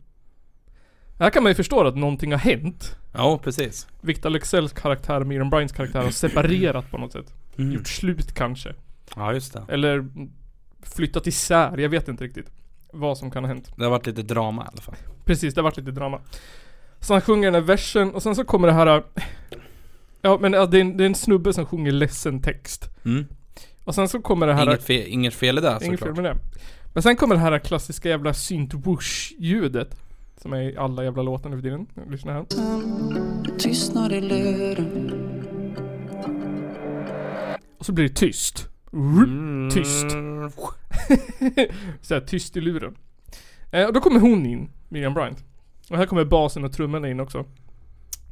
[1.18, 2.96] Här kan man ju förstå att någonting har hänt.
[3.14, 3.86] Ja, precis.
[4.00, 7.34] Victor Lexells karaktär och Miriam Bryants karaktär har separerat på något sätt.
[7.58, 7.72] Mm.
[7.72, 8.74] Gjort slut kanske.
[9.16, 9.62] Ja, just det.
[9.68, 10.08] Eller
[10.82, 12.50] flyttat isär, jag vet inte riktigt
[12.92, 13.72] vad som kan ha hänt.
[13.76, 14.94] Det har varit lite drama i alla fall.
[15.24, 16.20] Precis, det har varit lite drama.
[17.00, 19.02] Så han sjunger den här versen och sen så kommer det här
[20.22, 22.88] Ja men ja, det, är en, det är en snubbe som sjunger ledsen text.
[23.04, 23.26] Mm.
[23.84, 26.16] Och sen så kommer det här Inget, fel, inget fel i det Inget fel såklart.
[26.16, 26.36] med det.
[26.92, 29.96] Men sen kommer det här klassiska jävla synt whoosh ljudet
[30.42, 31.86] Som är i alla jävla låtar nu för tiden.
[32.10, 32.44] Lyssna här.
[33.58, 35.12] Tystnar i luren
[37.78, 38.68] Och så blir det tyst.
[38.92, 39.70] Mm.
[39.70, 40.10] Tyst.
[42.00, 42.96] så här, tyst i luren.
[43.70, 45.44] Eh, och då kommer hon in, Miriam Bryant.
[45.90, 47.44] Och här kommer basen och trummorna in också.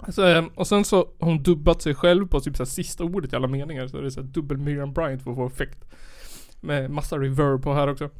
[0.08, 3.04] Så, eh, och sen så har hon dubbat sig själv på typ så här sista
[3.04, 3.86] ordet i alla meningar.
[3.86, 5.84] Så det är så här dubbel Miriam Bryant för att få effekt.
[6.60, 8.10] Med massa reverb på här också.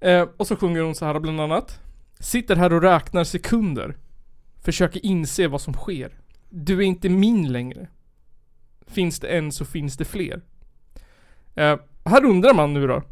[0.00, 1.80] Eh, och så sjunger hon så här bland annat.
[2.20, 3.96] Sitter här och räknar sekunder.
[4.62, 6.18] Försöker inse vad som sker.
[6.50, 7.88] Du är inte min längre.
[8.86, 10.42] Finns det en så finns det fler.
[11.58, 13.02] Eh, här undrar man nu då.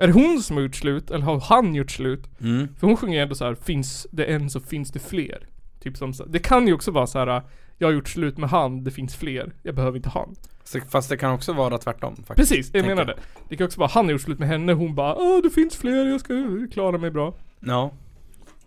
[0.00, 2.28] Är det hon som har gjort slut eller har han gjort slut?
[2.40, 2.68] Mm.
[2.80, 5.48] För hon sjunger ändå så här: finns det en så finns det fler.
[5.80, 7.42] Typ som det kan ju också vara så här.
[7.78, 9.52] Jag har gjort slut med han, det finns fler.
[9.62, 10.34] Jag behöver inte han.
[10.64, 12.36] Så- Fast det kan också vara tvärtom faktiskt.
[12.50, 13.14] Precis, jag menar det.
[13.48, 15.76] Det kan också vara han har gjort slut med henne, hon bara Åh det finns
[15.76, 16.34] fler, jag ska
[16.72, 17.34] klara mig bra.
[17.60, 17.92] Ja.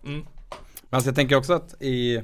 [0.04, 0.18] Mm.
[0.20, 2.20] Men alltså jag tänker också att i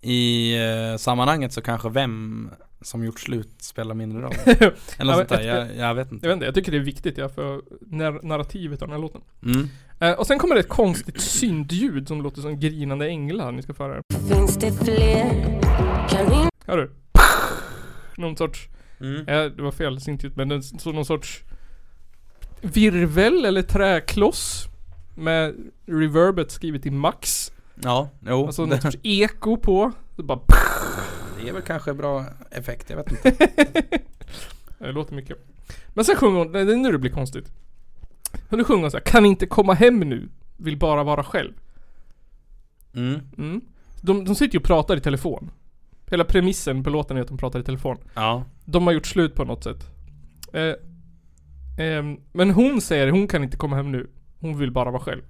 [0.00, 0.54] I
[0.92, 2.50] eh, sammanhanget så kanske vem
[2.86, 4.32] som gjort slut spelar mindre roll.
[4.46, 6.26] Eller Ja, något sånt där, jag, jag vet inte.
[6.26, 9.02] Jag vet inte, jag tycker det är viktigt ja, för nar- narrativet av den här
[9.02, 9.20] låten.
[9.44, 9.68] Mm.
[10.00, 13.74] Eh, och sen kommer det ett konstigt syntljud som låter som grinande änglar ni ska
[13.74, 14.02] få höra.
[14.28, 15.30] Finns det fler?
[16.10, 16.48] Kan in...
[16.66, 16.90] Hör du?
[18.16, 18.68] Någon sorts,
[19.00, 19.28] Mm.
[19.28, 21.42] eh, det var fel syntljud men den, så någon sorts
[22.60, 24.66] virvel eller träkloss
[25.14, 25.54] med
[25.86, 27.52] reverbet skrivet i max.
[27.82, 28.46] Ja, jo.
[28.46, 29.92] Alltså någon sorts eko på.
[30.16, 30.38] Så bara
[31.40, 33.48] det är väl kanske bra effekt, jag vet inte.
[34.78, 35.38] Det låter mycket.
[35.88, 37.52] Men sen sjunger hon, det är nu det blir konstigt.
[38.48, 41.52] Nu sjunger hon så här, kan inte komma hem nu, vill bara vara själv.
[42.94, 43.20] Mm.
[43.38, 43.60] Mm.
[44.00, 45.50] De, de sitter ju och pratar i telefon.
[46.10, 47.96] Hela premissen på låten är att de pratar i telefon.
[48.14, 48.44] Ja.
[48.64, 49.86] De har gjort slut på något sätt.
[50.52, 50.74] Eh,
[51.78, 54.10] ehm, men hon säger, hon kan inte komma hem nu.
[54.40, 55.22] Hon vill bara vara själv.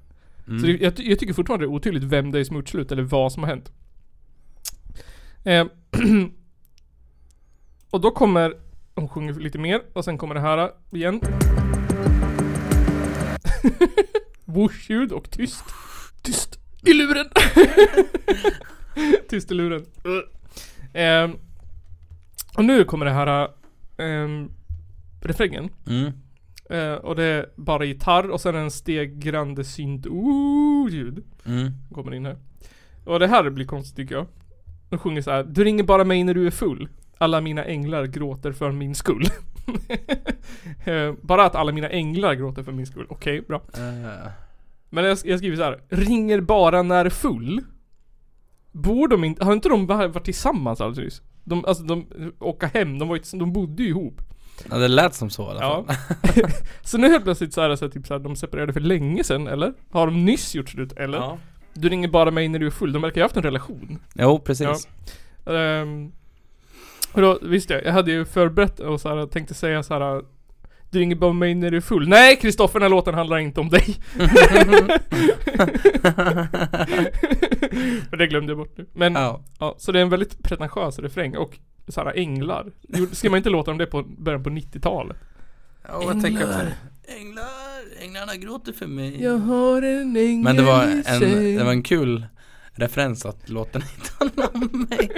[0.47, 0.61] Mm.
[0.61, 2.69] Så det, jag, jag tycker fortfarande det är otydligt vem det är som har gjort
[2.69, 3.73] slut eller vad som har hänt.
[5.47, 5.67] Eh,
[7.91, 8.55] och då kommer,
[8.95, 11.21] hon sjunger lite mer och sen kommer det här igen.
[14.45, 15.65] Whoosh-ljud och tyst.
[16.23, 17.27] Tyst i luren.
[19.29, 19.87] tyst i luren.
[20.93, 21.31] Eh,
[22.57, 23.45] och nu kommer det här
[23.97, 24.29] eh,
[25.23, 25.69] refrängen.
[25.87, 26.13] Mm.
[26.71, 30.07] Eh, och det är bara gitarr och sen en stegrande synt
[30.91, 31.71] ljud Mm.
[31.95, 32.37] kommer in här.
[33.05, 34.27] Och det här blir konstigt tycker jag.
[34.89, 35.45] De sjunger så här.
[35.45, 36.89] Du ringer bara mig när du är full.
[37.19, 39.25] Alla mina änglar gråter för min skull.
[40.85, 43.07] Eh, bara att alla mina änglar gråter för min skull.
[43.09, 43.63] Okej, bra.
[43.75, 44.31] Eh,
[44.91, 45.81] Men jag, jag skriver så här.
[45.89, 47.61] Ringer bara när full.
[48.73, 51.23] Bor de inte, har inte de varit tillsammans alldeles nyss?
[51.45, 52.07] De, alltså de,
[52.39, 54.21] åka hem, de var ju, de bodde ju ihop.
[54.71, 55.85] ja, det lät som så i alla Ja.
[56.83, 58.81] så nu helt plötsligt så är det så här, typ så här, de separerade för
[58.81, 59.73] länge sedan eller?
[59.91, 61.19] Har de nyss gjort slut eller?
[61.19, 61.39] Ja.
[61.77, 62.93] Du ringer bara mig när du är full.
[62.93, 63.99] De verkar ju ha haft en relation.
[64.15, 64.89] Jo, precis.
[65.47, 66.13] Ehm,
[67.13, 70.23] och då, visst jag, jag hade ju förberett och så här, tänkte säga så här.
[70.91, 72.09] Du ringer bara mig när du är full.
[72.09, 73.85] Nej Kristoffer, den här låten handlar inte om dig.
[78.11, 78.87] För det glömde jag bort nu.
[78.93, 79.41] Men, ja.
[79.59, 79.75] Ja.
[79.79, 81.59] så det är en väldigt pretentiös refräng och
[81.89, 82.73] såhär änglar.
[82.89, 85.17] Jo, Ska man inte låta om det på början på 90-talet?
[85.89, 86.75] Ja, jag tänker
[87.09, 89.23] Änglar, änglarna gråter för mig.
[89.23, 91.21] Jag har en ängel Men det var en,
[91.57, 92.27] det var en kul
[92.73, 95.11] referens att låten inte handlar om mig.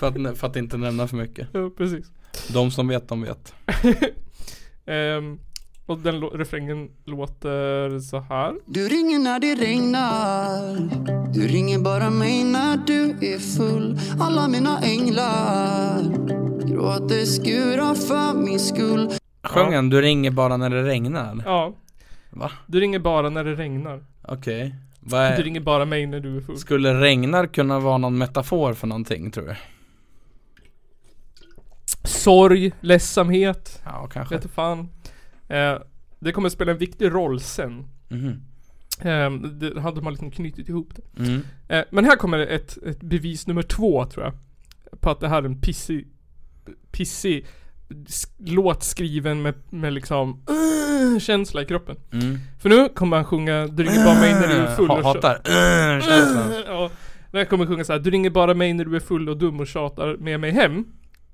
[0.00, 1.48] För, att, för att inte nämna för mycket.
[1.52, 2.06] Ja, precis.
[2.52, 3.54] De som vet, de vet.
[4.86, 5.38] Ehm,
[5.86, 8.54] och den refrängen låter så här.
[8.66, 10.76] Du ringer när det regnar.
[11.32, 13.98] Du ringer bara mig när du är full.
[14.20, 16.02] Alla mina änglar
[16.66, 21.42] gråter skurar för min skull Sjöng han, du ringer bara när det regnar?
[21.44, 21.74] Ja.
[22.30, 22.50] Va?
[22.66, 24.04] Du ringer bara när det regnar.
[24.22, 26.58] Okej Du är, ringer bara mig när du är full.
[26.58, 29.56] Skulle regnar kunna vara någon metafor för någonting tror jag?
[32.04, 34.88] Sorg, ledsamhet, Ja, kanske vet du fan.
[35.48, 35.74] Eh,
[36.18, 37.88] det kommer spela en viktig roll sen.
[38.08, 38.42] Mhm.
[39.00, 41.22] Eh, det hade man liksom knutit ihop det.
[41.22, 41.40] Mm.
[41.68, 44.34] Eh, men här kommer ett, ett bevis nummer två tror jag.
[45.00, 46.08] På att det här är en pissig,
[46.90, 47.46] pissig
[48.38, 51.96] låt skriven med, med liksom uh, känsla i kroppen.
[52.12, 52.38] Mm.
[52.58, 55.34] För nu kommer han sjunga Du ringer bara mig när du är full och Hatar
[55.34, 56.90] uh, känslan Ja,
[57.30, 58.00] men jag kommer sjunga så här.
[58.00, 60.84] Du ringer bara mig när du är full och dum och tjatar med mig hem.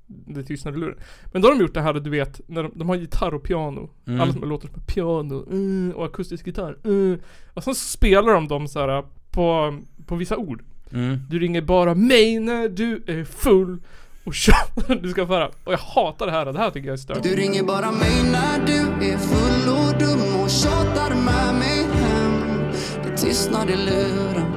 [0.07, 0.99] Det tystnar i luren.
[1.33, 3.43] Men då har de gjort det här, du vet, när de, de har gitarr och
[3.43, 3.91] piano.
[4.07, 4.21] Mm.
[4.21, 6.77] Alla som har låtar som piano mm, och akustisk gitarr.
[6.85, 7.21] Mm.
[7.55, 10.63] Och sen spelar de dem så här på, på vissa ord.
[10.93, 11.19] mm.
[11.31, 13.79] Du ringer bara mig när du är full
[14.25, 14.95] och tjatar.
[15.03, 15.51] Du ska få höra.
[15.65, 16.45] Och jag hatar det här.
[16.53, 17.23] Det här tycker jag är stört.
[17.23, 22.73] Du ringer bara mig när du är full och dum och tjatar med mig hem
[23.05, 24.51] Det tystnar i luren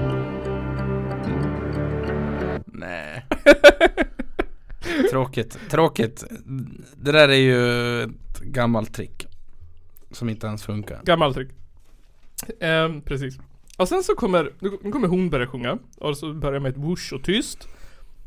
[2.66, 3.26] Nej
[5.12, 6.24] Tråkigt, tråkigt
[6.96, 9.28] Det där är ju ett gammalt trick
[10.12, 11.50] Som inte ens funkar Gammal trick.
[12.60, 13.38] Ehm, precis.
[13.78, 15.78] Och sen så kommer, nu nu kommer hon börja sjunga.
[15.98, 17.68] Och så börjar med ett whoosh och tyst.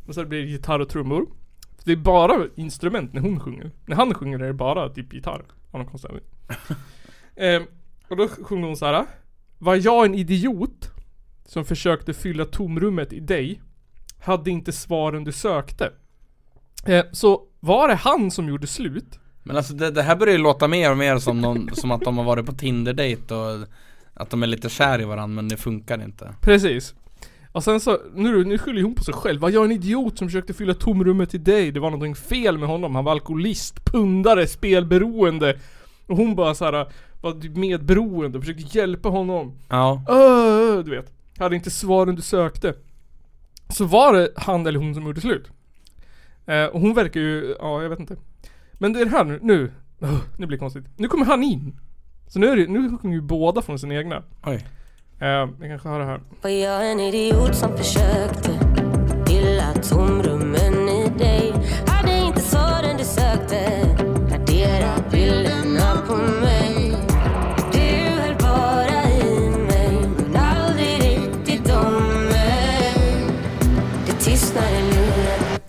[0.06, 1.26] Och så blir det gitarr och trummor.
[1.84, 3.70] Det är bara instrument när hon sjunger.
[3.86, 5.44] När han sjunger är det bara typ gitarr.
[5.70, 6.10] Av någon konstig.
[7.36, 7.62] Ehm,
[8.08, 9.06] och då sjunger hon så här.
[9.58, 10.90] Var jag en idiot
[11.46, 13.60] som försökte fylla tomrummet i dig
[14.20, 15.92] hade inte svaren du sökte.
[16.86, 19.18] Ehm, så var det han som gjorde slut?
[19.42, 22.00] Men alltså det, det här börjar ju låta mer och mer som, någon, som att
[22.00, 23.68] de har varit på Tinder-date och
[24.14, 26.94] Att de är lite kär i varandra men det funkar inte Precis.
[27.52, 29.40] Och sen så, nu, nu skyller hon på sig själv.
[29.40, 31.72] Var jag en idiot som försökte fylla tomrummet till dig?
[31.72, 32.94] Det var någonting fel med honom.
[32.94, 35.58] Han var alkoholist, pundare, spelberoende.
[36.06, 39.58] Och hon bara så här var medberoende, försökte hjälpa honom.
[39.68, 41.12] Ja Öh, du vet.
[41.38, 42.74] Hade inte svaren du sökte.
[43.68, 45.50] Så var det han eller hon som gjorde slut.
[46.46, 48.16] Eh, och hon verkar ju, ja jag vet inte.
[48.72, 49.72] Men det är här nu, nu.
[50.00, 50.84] Öh, nu blir det konstigt.
[50.96, 51.80] Nu kommer han in.
[52.28, 54.22] Så nu är det, nu sjunger ju båda från sina egna.
[54.46, 54.66] Oj
[55.20, 56.20] Eh, vi kanske har det här.
[56.42, 58.50] Var jag en idiot som försökte?
[59.26, 61.52] Fylla tomrummen i dig.
[61.86, 63.86] Hade inte svaren du sökte?
[64.30, 66.94] Radera bilderna på mig.
[67.72, 72.94] Du höll bara i mig Men aldrig riktigt om mig.
[74.06, 75.60] Det tystnar i luren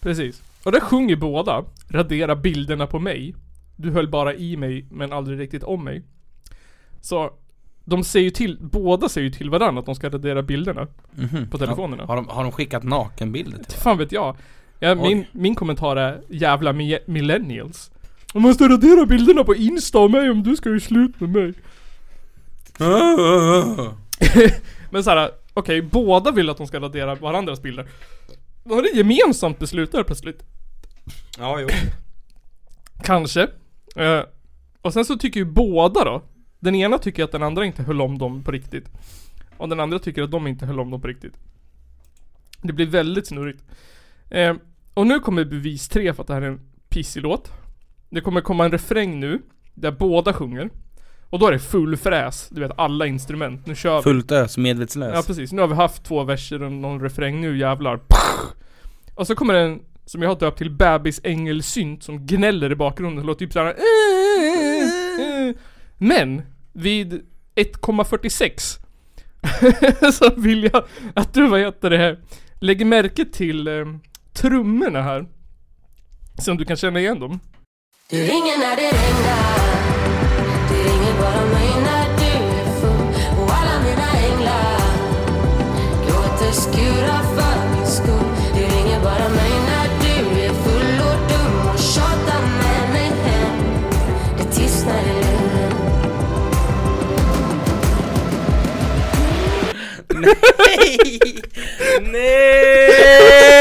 [0.00, 0.42] Precis.
[0.64, 3.34] Och där sjunger båda Radera bilderna på mig.
[3.76, 6.02] Du höll bara i mig men aldrig riktigt om mig.
[7.00, 7.30] Så
[7.88, 11.50] De säger ju till, båda säger ju till varandra att de ska radera bilderna Mhm.
[11.50, 14.36] På telefonerna Har de, har de skickat nakenbilder till Fan vet jag
[14.80, 17.90] ja, min, min kommentar är jävla mi- millennials
[18.34, 21.54] Man måste radera bilderna på Insta av mig om du ska göra slut med mig
[22.78, 23.94] varandra?
[24.90, 27.88] Men såhär, okej båda vill att de ska radera varandras bilder
[28.64, 30.42] Då har det gemensamt beslut där plötsligt
[31.38, 31.68] Ja jo
[33.04, 33.42] Kanske.
[33.96, 34.20] Eh,
[34.82, 36.22] och sen så tycker ju båda då.
[36.58, 38.88] Den ena tycker att den andra inte höll om dem på riktigt.
[39.56, 41.34] Och den andra tycker att de inte höll om dem på riktigt.
[42.62, 43.64] Det blir väldigt snurrigt.
[44.30, 44.54] Eh,
[44.94, 47.52] och nu kommer bevis tre för att det här är en pissig låt.
[48.10, 49.42] Det kommer komma en refräng nu.
[49.74, 50.70] Där båda sjunger.
[51.30, 52.48] Och då är det full fräs.
[52.48, 53.66] Du vet alla instrument.
[53.66, 54.02] Nu kör vi.
[54.02, 57.58] Fullt ös, medvetslös Ja precis, nu har vi haft två verser och någon refräng, nu
[57.58, 58.00] jävlar.
[59.14, 61.20] Och så kommer en, som jag har döpt till bebis
[62.00, 63.74] som gnäller i bakgrunden, det låter typ såhär.
[65.98, 66.42] Men,
[66.72, 67.12] vid
[67.54, 68.78] 1,46
[70.12, 70.84] så vill jag
[71.14, 72.18] att du, vad heter det här,
[72.60, 73.84] lägger märke till eh,
[74.32, 75.26] trummorna här.
[76.44, 77.40] Se om du kan känna igen dem.
[78.10, 79.58] Du ringer när det regnar
[80.68, 81.75] Du ringer bara mig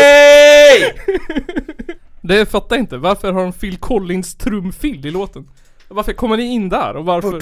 [0.06, 0.94] Nej!
[2.22, 2.98] Det fattar jag inte.
[2.98, 5.48] Varför har de Phil Collins trumfill i låten?
[5.88, 6.96] Varför kommer ni in där?
[6.96, 7.42] Och varför?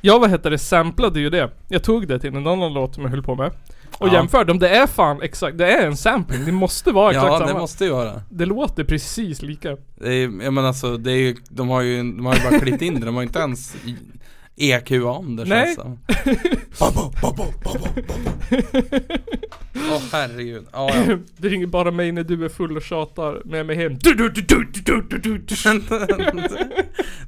[0.00, 1.50] Jag vad heter det, samplade ju det.
[1.68, 3.52] Jag tog det till en annan låt som jag höll på med.
[3.98, 4.12] Och Ja.
[4.12, 6.44] jämförde, om det är fan exakt, det är en sampling.
[6.44, 7.52] Det måste vara exakt Ja samma.
[7.52, 8.22] det måste ju vara.
[8.30, 9.76] Det låter precis lika.
[9.94, 12.58] Det är, jag menar alltså, det är ju, de har ju, de har ju bara
[12.60, 13.76] klippt in det, de har inte ens
[14.56, 15.74] EQ det Nej.
[15.74, 15.98] som.
[19.74, 21.16] Åh herregud, ja, ja.
[21.36, 23.98] Det ringer bara mig när du är full och tjatar med mig hem.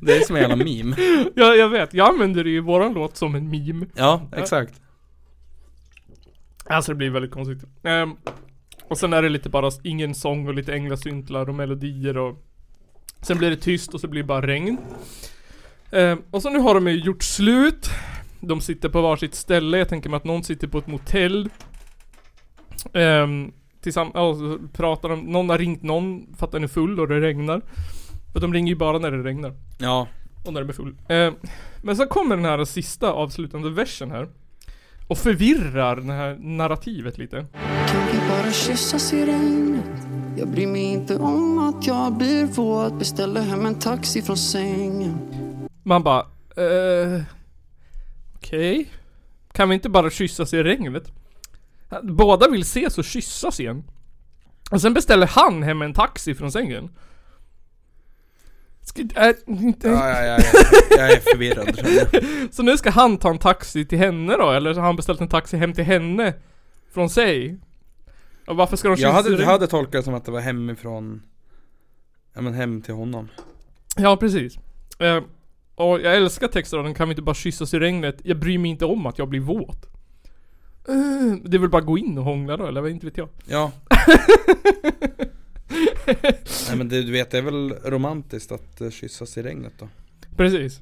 [0.00, 0.96] Det är som en jävla meme.
[1.34, 1.94] Ja, jag vet.
[1.94, 3.86] Jag använder ju våran låt som en meme.
[3.94, 4.80] Ja, exakt.
[6.64, 7.68] Alltså det blir väldigt konstigt.
[7.82, 8.16] Ehm,
[8.88, 12.44] och sen är det lite bara ingen sång och lite änglasyntlar och melodier och
[13.22, 14.78] Sen blir det tyst och så blir det bara regn.
[15.94, 17.90] Ehm, och så nu har de ju gjort slut.
[18.40, 19.78] De sitter på varsitt ställe.
[19.78, 21.48] Jag tänker mig att någon sitter på ett motell.
[22.92, 25.20] Um, Tillsammans, ja, så pratar de.
[25.20, 27.62] Någon har ringt någon för att den är full och det regnar.
[28.32, 29.52] För de ringer ju bara när det regnar.
[29.78, 30.08] Ja.
[30.44, 30.96] Och när de är full.
[31.08, 31.34] Ehm,
[31.82, 34.28] men så kommer den här sista avslutande versen här.
[35.08, 37.46] Och förvirrar det här narrativet lite.
[37.88, 39.84] Kan vi bara kyssas i regnet?
[40.36, 45.18] Jag bryr mig inte om att jag blir våt Beställer hem en taxi från sängen
[45.84, 46.26] Man bara,
[46.56, 47.22] eh,
[48.34, 48.90] Okej.
[49.52, 51.12] Kan vi inte bara kyssas i regnet?
[52.02, 53.84] Båda vill ses och kyssas igen.
[54.70, 56.90] Och sen beställer han hem en taxi från sängen.
[58.80, 60.60] Ska, är, inte, Ja, ja, ja, ja.
[60.90, 61.78] Jag är förvirrad
[62.12, 62.24] jag.
[62.54, 64.50] Så nu ska han ta en taxi till henne då?
[64.50, 66.34] Eller så har han beställt en taxi hem till henne?
[66.92, 67.58] Från sig?
[68.46, 70.30] Och varför ska de Jag kyssas i hade, jag hade tolkat det som att det
[70.30, 71.22] var hemifrån
[72.34, 73.28] Ja men hem till honom
[73.96, 74.58] Ja, precis.
[74.98, 75.22] Eh,
[75.74, 78.16] och jag älskar textraden, kan vi inte bara kyssas i regnet?
[78.22, 79.86] Jag bryr mig inte om att jag blir våt.
[80.88, 83.28] Eh, det är väl bara gå in och hångla då, eller vad inte vet jag.
[83.46, 83.72] Ja
[86.68, 89.88] Nej men det, du vet det är väl romantiskt att uh, kyssas i regnet då
[90.36, 90.80] Precis.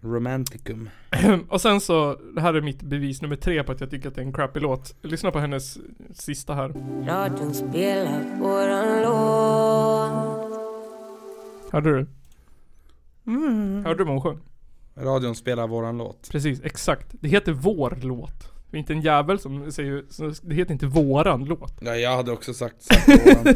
[0.00, 0.90] Romanticum
[1.48, 4.14] och sen så, det här är mitt bevis nummer tre på att jag tycker att
[4.14, 4.94] det är en crappy låt.
[5.02, 5.78] Lyssna på hennes
[6.14, 6.68] sista här.
[7.06, 10.48] Radion spelar våran låt
[11.72, 12.06] Hörde du?
[13.84, 14.38] Hörde du vad hon sjöng?
[14.96, 17.06] Radion spelar våran låt Precis, exakt.
[17.10, 18.52] Det heter vår låt.
[18.70, 20.04] Det är inte en jävel som säger,
[20.48, 21.74] det heter inte våran låt.
[21.80, 23.44] Ja jag hade också sagt, sagt våran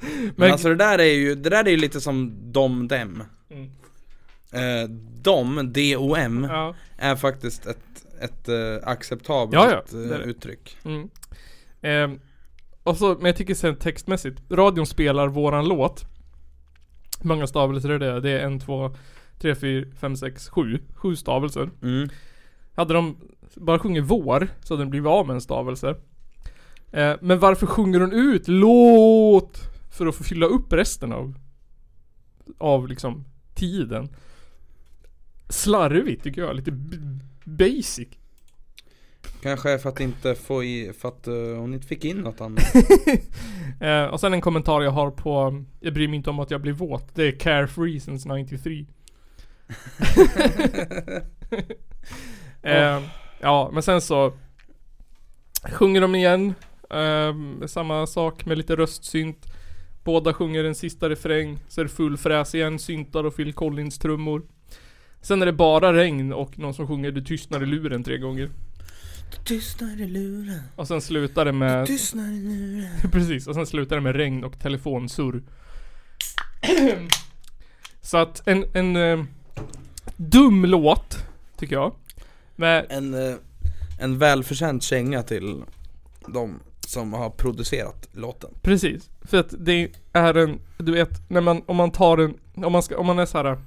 [0.00, 3.22] Men, Men- alltså det där är ju, det där är ju lite som dom dem
[3.50, 3.70] Mm.
[4.52, 4.88] eh,
[5.22, 6.74] Dom, D-O-M Ja.
[6.98, 7.78] Är faktiskt ett,
[8.20, 10.24] ett eh, acceptabelt Ja, ja, eh, det det.
[10.24, 11.08] uttryck Mm.
[11.82, 12.20] Ehm,
[12.82, 16.04] och så, men jag tycker sen textmässigt, radion spelar våran låt.
[17.22, 18.20] Många stavelser är det?
[18.20, 18.96] Det är en, två,
[19.38, 20.78] tre, fyra, fem, sex, sju.
[20.94, 21.70] Sju stavelser.
[21.82, 22.08] mm.
[22.74, 23.16] Hade de
[23.56, 25.96] bara sjungit vår så hade den blivit av med en stavelse.
[26.92, 29.58] Eh, men varför sjunger hon ut låt?
[29.90, 31.34] För att få fylla upp resten av,
[32.58, 34.08] av liksom tiden.
[35.48, 36.72] Slarvigt tycker jag, lite
[37.44, 38.08] basic.
[39.44, 42.64] Kanske för att inte få i, för att eh, hon inte fick in något annat
[43.80, 46.60] Eh, och sen en kommentar jag har på Jag bryr mig inte om att jag
[46.60, 47.14] blir våt.
[47.14, 48.86] Det är Carefree since 93.
[52.62, 53.02] eh,
[53.40, 54.32] ja, men sen så
[55.72, 56.54] Sjunger de igen.
[56.90, 59.46] Eh, samma sak med lite röstsynt.
[60.04, 61.58] Båda sjunger en sista refräng.
[61.68, 64.42] Så är det full fräs igen, syntar och Phil Collins trummor.
[65.20, 68.50] Sen är det bara regn och någon som sjunger Du tystnar i luren tre gånger.
[69.44, 73.96] Tystnar i luren Och sen slutar det med Tystnar i luren Precis, och sen slutar
[73.96, 75.42] det med regn och telefonsurr.
[78.00, 79.24] Så att en, en eh,
[80.16, 81.18] dum låt,
[81.56, 81.94] tycker jag.
[82.56, 83.36] Med, En, eh,
[84.00, 85.62] en välförtjänt känga till
[86.26, 89.10] de som har producerat låten precis.
[89.22, 92.82] För att det är en, du vet, när man, om man tar en, om man
[92.82, 93.58] ska, om man är så här.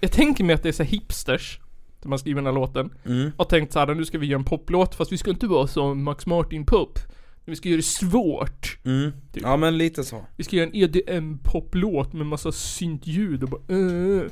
[0.00, 1.60] Jag tänker mig att det är så hipsters.
[2.06, 2.90] När man skriver den här låten.
[3.04, 3.32] mm.
[3.36, 5.66] Och tänkt så här, nu ska vi göra en poplåt fast vi ska inte vara
[5.66, 6.98] som Max Martin pop.
[7.44, 8.78] Vi ska göra det svårt.
[8.84, 9.12] Mm.
[9.32, 9.42] Typ.
[9.42, 14.22] Ja men lite så Vi ska göra en EDM-poplåt med massa syntljud och bara uh,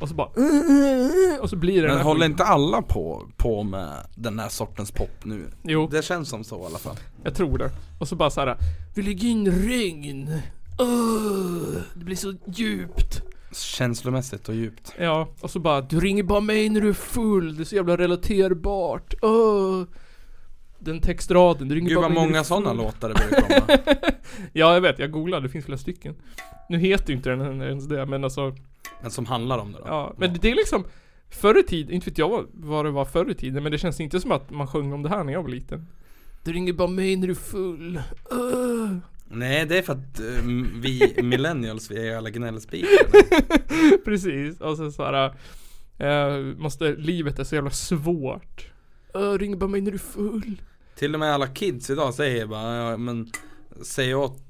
[0.00, 4.06] Och så bara uh, Och så blir det Men håller inte alla på, på med
[4.14, 5.50] den här sortens pop nu?
[5.62, 7.70] Jo, Det känns som så i alla fall jag tror det.
[8.00, 8.56] Och så bara så här.
[8.94, 10.28] Vi lägger in regn.
[10.80, 13.22] Uh, det blir så djupt.
[13.52, 17.56] Känslomässigt och djupt Ja, och så bara Du ringer bara mig när du är full.
[17.56, 19.14] Det är så jävla relaterbart.
[19.24, 19.84] Uh.
[20.78, 21.68] Den textraden.
[21.68, 23.78] Du ringer Gud bara vad mig många sådana låtar det börjar komma
[24.52, 24.98] Ja, jag vet.
[24.98, 25.46] Jag googlade.
[25.46, 26.14] Det finns flera stycken.
[26.68, 28.56] Nu heter ju inte den ens det, men alltså
[29.02, 30.84] Men som handlar om det då Ja, men det är liksom
[31.30, 34.00] Förr i tiden, inte vet jag vad det var förr i tiden men det känns
[34.00, 35.86] inte som att man sjöng om det här när jag var liten.
[36.44, 37.96] Du ringer bara mig när du är full.
[38.30, 38.71] Öh.
[39.32, 40.44] Nej det är för att eh,
[40.82, 42.88] vi millennials, vi är alla gnällspikar
[44.04, 45.34] Precis, och sen såhär
[45.98, 48.66] eh, måste, livet är så jävla svårt.
[49.14, 50.62] Öh, ring bara mig när du är full.
[50.94, 53.30] Till och med alla kids idag säger bara, ja, men
[53.82, 54.42] Säg åt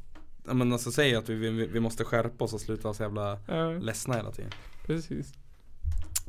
[0.46, 3.02] Ja men alltså säg att vi, vi, vi måste skärpa oss och sluta vara så
[3.02, 3.70] jävla Ja.
[3.70, 4.50] ledsna hela tiden
[4.86, 5.32] Precis.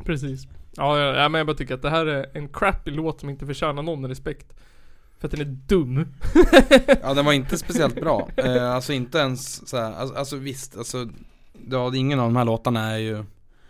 [0.06, 0.48] Precis.
[0.76, 3.30] Ja, ja, ja, men jag bara tycker att det här är en crappy låt som
[3.30, 4.56] inte förtjänar någon respekt.
[5.24, 6.06] För att den är dum.
[7.02, 10.78] Ja den var inte speciellt bra, eh, alltså inte ens så här, alltså, alltså visst,
[10.78, 11.08] alltså
[11.72, 13.24] Ja ingen av de här låtarna är ju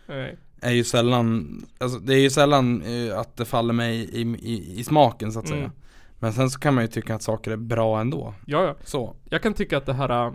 [0.08, 0.38] Nej.
[0.62, 4.80] Är ju sällan, alltså det är ju sällan eh, att det faller mig i, i,
[4.80, 5.58] i smaken så att Mm.
[5.60, 5.72] säga
[6.20, 8.76] Men sen så kan man ju tycka att saker är bra ändå Ja, ja.
[8.84, 10.34] Så Jag kan tycka att det här äh,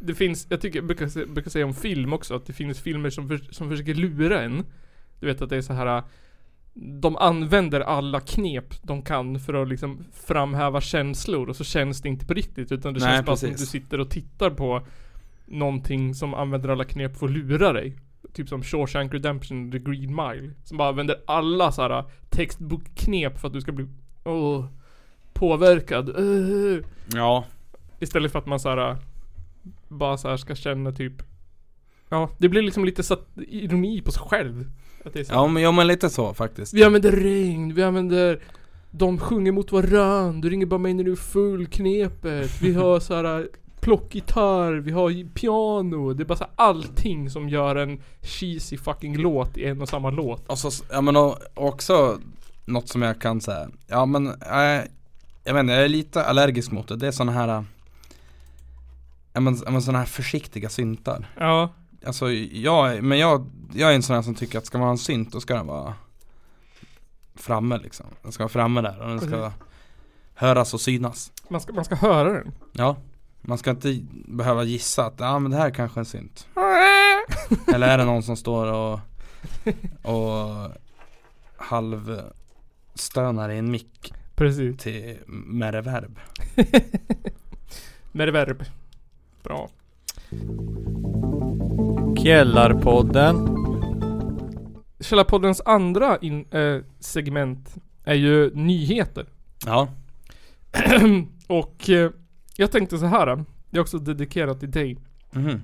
[0.00, 3.10] Det finns, jag tycker, jag brukar, brukar säga om film också att det finns filmer
[3.10, 4.64] som, för, som försöker lura en
[5.20, 6.02] Du vet att det är så här.
[6.74, 12.08] De använder alla knep de kan för att liksom framhäva känslor och så känns det
[12.08, 13.72] inte på riktigt utan det Nej, känns bara som att precis.
[13.72, 14.82] du sitter och tittar på
[15.46, 17.96] Någonting som använder alla knep för att lura dig
[18.32, 23.48] Typ som Shawshank Redemption, The Green Mile Som bara använder alla så här textbokknep för
[23.48, 23.86] att du ska bli
[24.24, 24.64] Åh
[25.32, 26.78] Påverkad, Åh.
[27.12, 27.44] Ja
[28.00, 28.96] Istället för att man så här
[29.88, 31.22] Bara så här ska känna typ
[32.08, 34.70] Ja, det blir liksom lite satt ironi på sig själv
[35.04, 35.32] att det är så.
[35.32, 36.74] Ja men, ja men lite så faktiskt.
[36.74, 38.40] Vi använder regn, vi använder
[38.90, 42.62] De sjunger mot varann, du ringer bara mig när du är full knepet.
[42.62, 43.48] Vi har så här
[43.80, 46.12] plockgitarr, vi har piano.
[46.12, 49.88] Det är bara så här allting som gör en cheesy fucking låt i en och
[49.88, 50.48] samma låt.
[50.48, 52.18] Och så, ja men och, också
[52.64, 54.84] Något som jag kan säga, ja men äh,
[55.44, 57.62] Jag vet inte, jag är lite allergisk mot det, det är såna här äh,
[59.32, 61.28] Ja men, såna här försiktiga syntar.
[61.38, 61.72] Ja,
[62.06, 64.92] Alltså jag, men jag, jag är en sån här som tycker att ska man ha
[64.92, 65.94] en synt då ska den vara
[67.34, 69.52] Framme liksom, den ska vara framme där och den ska Precis.
[70.34, 71.32] höras och synas.
[71.48, 72.52] Man ska, man ska höra den?
[72.72, 72.96] Ja.
[73.40, 76.46] Man ska inte behöva gissa att, ja men det här är kanske en synt.
[77.74, 79.00] Eller är det någon som står och
[80.02, 80.70] Och
[81.56, 84.78] Halvstönar i en mick Precis.
[84.78, 86.18] till med reverb.
[88.12, 88.64] Med reverb.
[89.42, 89.68] Bra
[92.22, 93.48] Källarpodden.
[95.00, 99.26] Källarpoddens andra in, eh, segment är ju nyheter.
[99.66, 99.88] Ja
[101.46, 102.10] Och eh,
[102.56, 103.44] jag tänkte så här.
[103.70, 104.98] Det är också dedikerat till dig.
[105.30, 105.60] Mhm.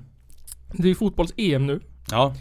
[0.71, 1.79] Det är ju fotbolls-EM nu,
[2.11, 2.33] Ja,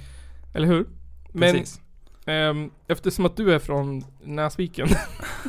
[0.55, 0.87] eller hur?
[1.33, 1.81] Men precis
[2.29, 4.89] ehm, eftersom att du är från Näsviken.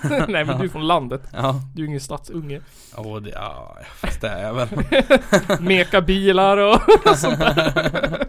[0.28, 1.22] Nej men du är från landet.
[1.34, 2.62] Ja, Du är ingen stadsunge.
[2.98, 4.68] Åh, det, ja fast det är jag väl
[5.62, 6.80] Meka bilar och
[7.18, 8.28] sånt där.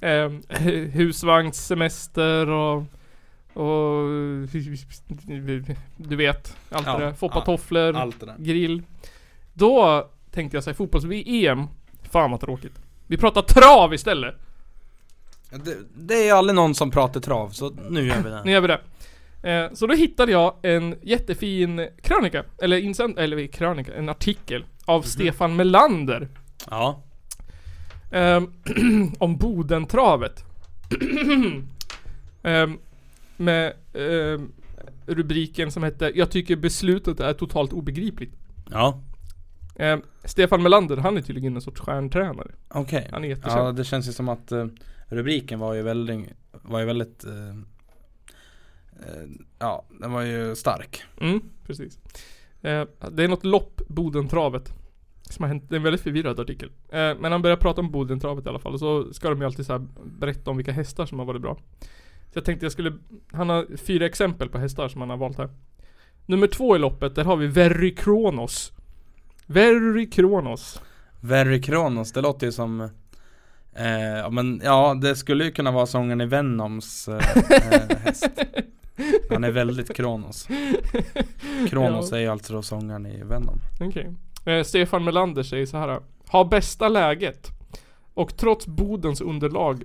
[0.00, 2.82] Ehm, hu- husvagnssemester och
[3.54, 4.08] och
[5.96, 7.12] du vet, allt Ja, det där.
[7.96, 8.82] Allt det där grill.
[9.52, 11.66] Då tänkte jag säga fotbolls-VM.
[12.10, 12.72] Fan vad tråkigt.
[13.06, 14.34] Vi pratar trav istället.
[15.50, 18.60] Det, det är aldrig någon som pratar trav, så nu gör vi det Nu gör
[18.60, 18.80] vi det.
[19.42, 25.02] Eh, så då hittade jag en jättefin krönika, eller insänd, eller krönika, en artikel av
[25.02, 26.28] Stefan Melander.
[26.70, 27.02] Ja,
[28.10, 28.52] Ehm,
[29.18, 30.44] om Bodentravet.
[32.42, 32.78] Ehm,
[33.36, 34.52] med ehm,
[35.06, 38.36] rubriken som hette 'Jag tycker beslutet är totalt obegripligt'
[38.70, 39.00] ja,
[39.80, 42.50] Ehm, Stefan Melander, han är tydligen en sorts stjärntränare.
[42.68, 43.68] okej Han är jättekänd.
[43.68, 44.66] Ja, det känns ju som att eh,
[45.06, 47.48] rubriken var ju väldigt, var ju väldigt eh,
[49.08, 49.28] eh,
[49.58, 51.98] Ja, den var ju stark Mm, precis.
[52.62, 54.72] Eh, det är något lopp, Bodentravet.
[55.22, 56.70] Som har hänt, det är en väldigt förvirrad artikel.
[56.88, 58.72] Eh, men han börjar prata om Bodentravet i alla fall.
[58.72, 61.42] Och så ska de ju alltid så här berätta om vilka hästar som har varit
[61.42, 61.58] bra.
[62.32, 62.92] Så jag tänkte jag skulle,
[63.32, 65.48] han har fyra exempel på hästar som han har valt här.
[66.26, 68.72] Nummer två i loppet, där har vi Verry Kronos.
[69.52, 70.80] Verry Kronos.
[71.20, 72.80] Very Kronos, det låter ju som
[73.72, 78.28] eh, men ja, det skulle ju kunna vara sången i Venoms eh, eh, häst
[79.30, 80.48] Han är väldigt Kronos
[81.68, 82.16] Kronos Ja.
[82.16, 84.14] är ju alltså då sångaren i Venom Okej.
[84.44, 86.00] Eh, Stefan Melander säger så här.
[86.26, 87.48] Har bästa läget.
[88.14, 89.82] Och trots Bodens underlag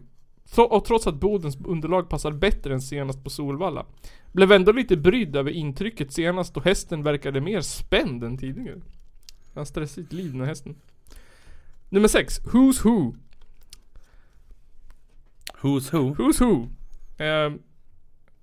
[0.57, 3.85] och trots att Bodens underlag passar bättre än senast på Solvalla.
[4.31, 8.81] Blev ändå lite brydd över intrycket senast då hästen verkade mer spänd än tidigare.
[9.55, 10.75] Han stressigt liv den här hästen.
[11.89, 12.41] Nummer 6.
[12.41, 13.13] Who's Who.
[15.61, 16.15] Who's Who?
[16.15, 16.67] Who's Who.
[17.23, 17.53] Eh,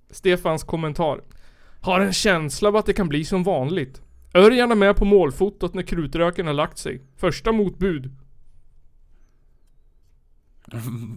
[0.09, 1.21] Stefans kommentar.
[1.81, 4.01] Har en känsla av att det kan bli som vanligt.
[4.33, 7.01] Örjan är med på målfotot när krutröken har lagt sig.
[7.17, 8.11] Första motbud.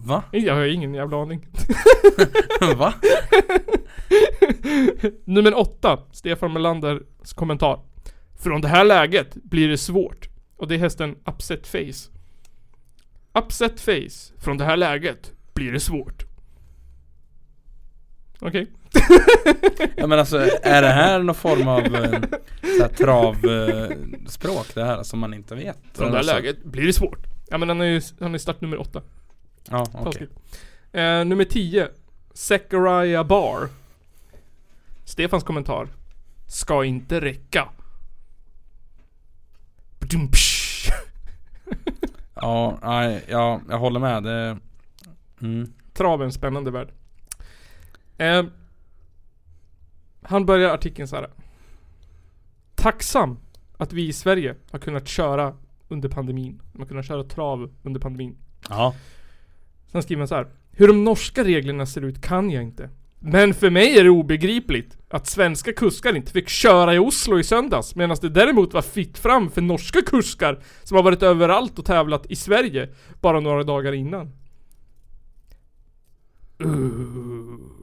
[0.04, 0.22] Va?
[0.32, 1.46] Jag har ingen jävla aning.
[2.76, 2.94] Va?
[5.24, 7.80] Nummer åtta, Stefan Melanders kommentar.
[8.38, 10.28] Från det här läget blir det svårt.
[10.56, 12.10] Och det är hästen Upset Face.
[13.34, 14.32] Upset Face.
[14.38, 16.24] Från det här läget blir det svårt.
[18.40, 18.66] Okej.
[19.96, 22.20] Ja men alltså, är det här någon form av eh,
[22.88, 25.78] travspråk det här som man inte vet?
[25.92, 27.26] Från det här Alltså- läget blir det svårt.
[27.50, 29.02] Ja men han är ju, han är start nummer åtta.
[29.70, 30.04] Ja, okej.
[30.04, 30.32] Taskigt.
[30.92, 31.88] Eh, nummer 10.
[32.34, 33.68] Zachariah Bar.
[35.04, 35.88] Stefans kommentar.
[36.48, 37.68] Ska inte räcka.
[42.40, 44.22] Ja, nej, ja, jag håller med.
[44.22, 44.58] Det,
[45.40, 45.72] mm.
[45.92, 46.92] Trav är en spännande värld.
[48.18, 48.44] Eh,
[50.22, 51.30] han börjar artikeln så här.
[52.74, 53.38] Tacksam
[53.76, 55.56] att vi i Sverige har kunnat köra
[55.88, 56.62] under pandemin.
[56.72, 58.36] Man har kunnat köra trav under pandemin.
[58.68, 58.94] Ja.
[59.86, 60.46] Sen skriver han så här.
[60.70, 62.90] Hur de norska reglerna ser ut kan jag inte.
[63.18, 67.44] Men för mig är det obegripligt att svenska kuskar inte fick köra i Oslo i
[67.44, 71.84] söndags medan det däremot var fritt fram för norska kuskar som har varit överallt och
[71.84, 72.88] tävlat i Sverige
[73.20, 74.32] bara några dagar innan.
[76.64, 77.76] Uh.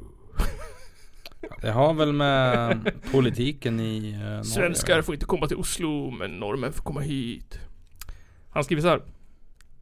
[1.62, 6.40] Det har väl med politiken i eh, Norge Svenskar får inte komma till Oslo men
[6.40, 7.60] norrmän får komma hit.
[8.50, 9.02] Han skriver så här.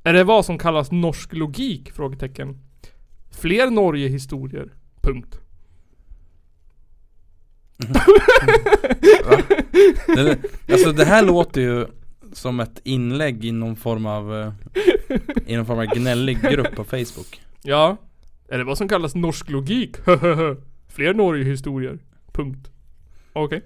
[0.03, 1.91] Är det vad som kallas norsk logik?
[1.91, 2.57] Frågetecken.
[3.31, 4.73] Fler Norge-historier.
[5.01, 5.39] Punkt.
[10.07, 10.37] det,
[10.71, 11.85] Alltså det här låter ju
[12.33, 14.53] som ett inlägg i någon form av eh,
[15.45, 17.97] I någon form av gnällig grupp på Facebook Ja.
[18.47, 19.97] Det vad som kallas norsk logik?
[20.87, 21.99] Fler Norge-historier.
[22.31, 22.71] Punkt.
[23.33, 23.61] Okej.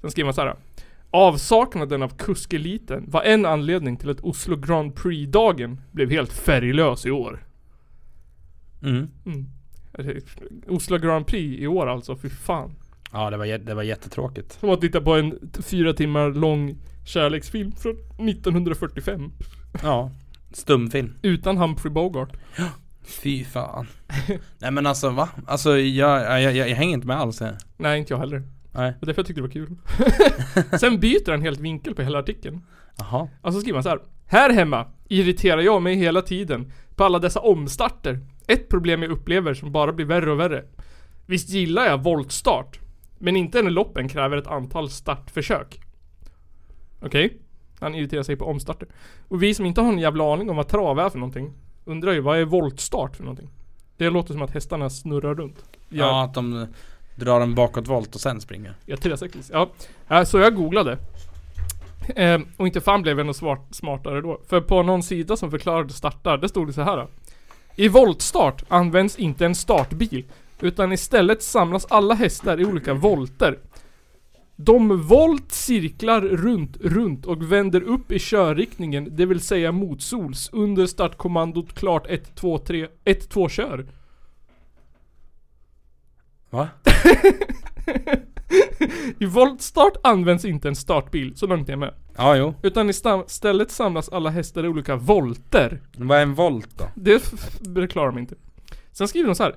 [0.00, 0.56] Sen skriver man så här.
[1.10, 7.10] Avsaknaden av kuskeliten var en anledning till att Oslo Grand Prix-dagen blev helt färglös i
[7.10, 7.46] år.
[8.82, 9.08] mm.
[9.26, 9.46] Mm.
[10.68, 12.74] Oslo Grand Prix i år alltså, fy fan.
[13.12, 17.72] Ja det var, det var jättetråkigt Som att titta på en fyra timmar lång kärleksfilm
[17.72, 17.96] från
[18.28, 19.32] 1945.
[19.82, 20.10] Ja
[20.52, 22.32] Stumfilm Utan Humphrey Bogart.
[23.02, 23.86] Fy fan
[24.58, 25.28] Nej men alltså va?
[25.46, 27.58] Alltså jag, jag, jag, jag hänger inte med alls här.
[27.76, 28.42] Nej, inte jag heller.
[28.72, 29.76] Nej Och därför jag tyckte det var kul.
[30.80, 32.60] Sen byter han helt vinkel på hela artikeln.
[32.98, 33.98] Jaha Alltså skriver han så här.
[34.26, 38.20] Här hemma irriterar jag mig hela tiden på alla dessa omstarter.
[38.46, 40.64] Ett problem jag upplever som bara blir värre och värre.
[41.26, 42.78] Visst gillar jag voltstart.
[43.18, 45.80] Men inte när loppen kräver ett antal startförsök.
[47.00, 47.38] Okej?
[47.80, 48.88] Han irriterar sig på omstarter.
[49.28, 51.52] Och vi som inte har en jävla aning om vad trav är för någonting.
[51.84, 53.48] Undrar ju vad är voltstart för någonting?
[53.96, 55.64] Det låter som att hästarna snurrar runt.
[55.88, 56.66] Gör- Ja att de
[57.16, 59.38] drar en bakåtvolt och sen springer Ja, 360.
[59.52, 59.68] Ja,
[60.08, 60.98] Ja, så jag googlade.
[62.08, 64.40] Eh, och inte fan blev jag något smart, smartare då.
[64.48, 67.06] För på någon sida som förklarade startar, det stod det så här.
[67.76, 70.24] I voltstart används inte en startbil,
[70.60, 73.58] utan istället samlas alla hästar i olika volter.
[74.56, 80.86] De volt cirklar runt, runt och vänder upp i körriktningen, det vill säga motsols, under
[80.86, 83.86] startkommandot klart 1, 2, 3, 1, 2, kör.
[86.50, 86.68] Va?
[89.18, 91.94] I voltstart används inte en startbil, så långt är jag med.
[92.16, 95.80] Ja jo Utan istället samlas alla hästar i olika volter.
[95.96, 96.84] Vad är en volt då?
[96.94, 97.20] Det
[97.74, 98.34] förklarar de inte.
[98.92, 99.54] Sen skriver de så här.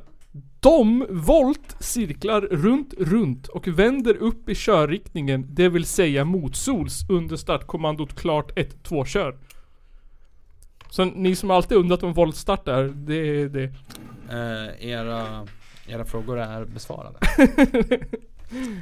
[0.60, 7.36] De volt cirklar runt, runt och vänder upp i körriktningen, det vill säga motsols under
[7.36, 9.38] startkommandot klart 1, 2, kör.
[10.90, 13.64] Så ni som alltid undrat om voltstart är, det är det.
[14.30, 15.48] Eh, era,
[15.88, 17.20] era frågor är besvarade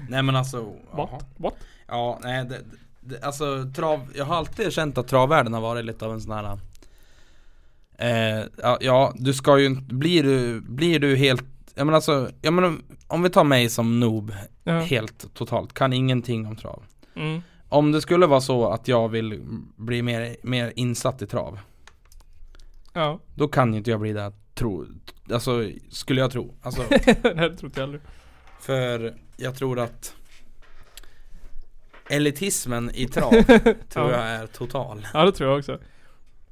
[0.09, 0.73] Nej men alltså.
[0.91, 1.25] What?
[1.37, 1.55] What?
[1.87, 2.61] Ja, nej det,
[3.01, 6.31] det, alltså trav, jag har alltid känt att travvärlden har varit lite av en sån
[6.31, 6.59] här
[7.97, 11.43] eh, ja, ja, du ska ju inte, blir du, blir du helt,
[11.75, 12.77] jag menar alltså, jag menar,
[13.07, 14.33] om vi tar mig som noob,
[14.67, 14.79] Ja.
[14.79, 16.83] helt totalt, kan ingenting om trav
[17.15, 17.41] Mm.
[17.69, 19.41] Om det skulle vara så att jag vill
[19.75, 21.59] bli mer, mer insatt i trav
[22.93, 23.19] Ja.
[23.35, 24.85] Då kan ju inte jag bli det, tro,
[25.31, 28.01] alltså skulle jag tro Alltså, Nej det tror inte jag heller.
[28.59, 30.15] för jag tror att
[32.09, 33.31] Elitismen i trav
[33.89, 34.11] tror Ja.
[34.11, 35.79] jag är total Ja det tror jag också.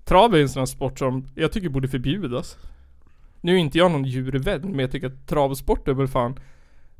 [0.05, 2.57] Trav är en sån här sport som jag tycker borde förbjudas.
[3.41, 6.39] Nu är inte jag någon djurvän men jag tycker att travsport är väl fan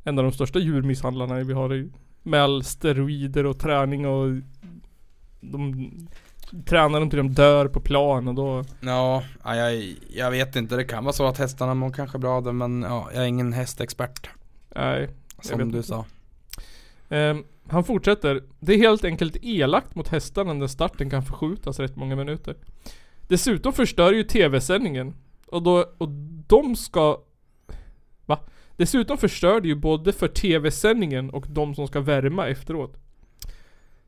[0.04, 1.90] en av de största djurmisshandlarna vi har i,
[2.22, 4.40] med all steroider och träning och
[5.40, 5.90] de
[6.66, 10.76] tränar dem till de dör på plan och då Ja, ja, jag, jag vet inte,
[10.76, 13.26] det kan vara så att hästarna mår kanske bra av det men ja, jag är
[13.26, 14.30] ingen hästexpert
[14.76, 15.08] Nej.
[15.42, 15.82] Som du inte.
[15.82, 16.04] sa
[17.08, 18.42] Ehm, han fortsätter.
[18.60, 22.56] Det är helt enkelt elakt mot hästarna när starten kan förskjutas rätt många minuter.
[23.28, 25.14] Dessutom förstör ju tv-sändningen.
[25.46, 26.08] Och då, och
[26.46, 27.20] de ska...
[28.26, 28.38] Va?
[28.76, 32.96] Dessutom förstör det ju både för tv-sändningen och de som ska värma efteråt.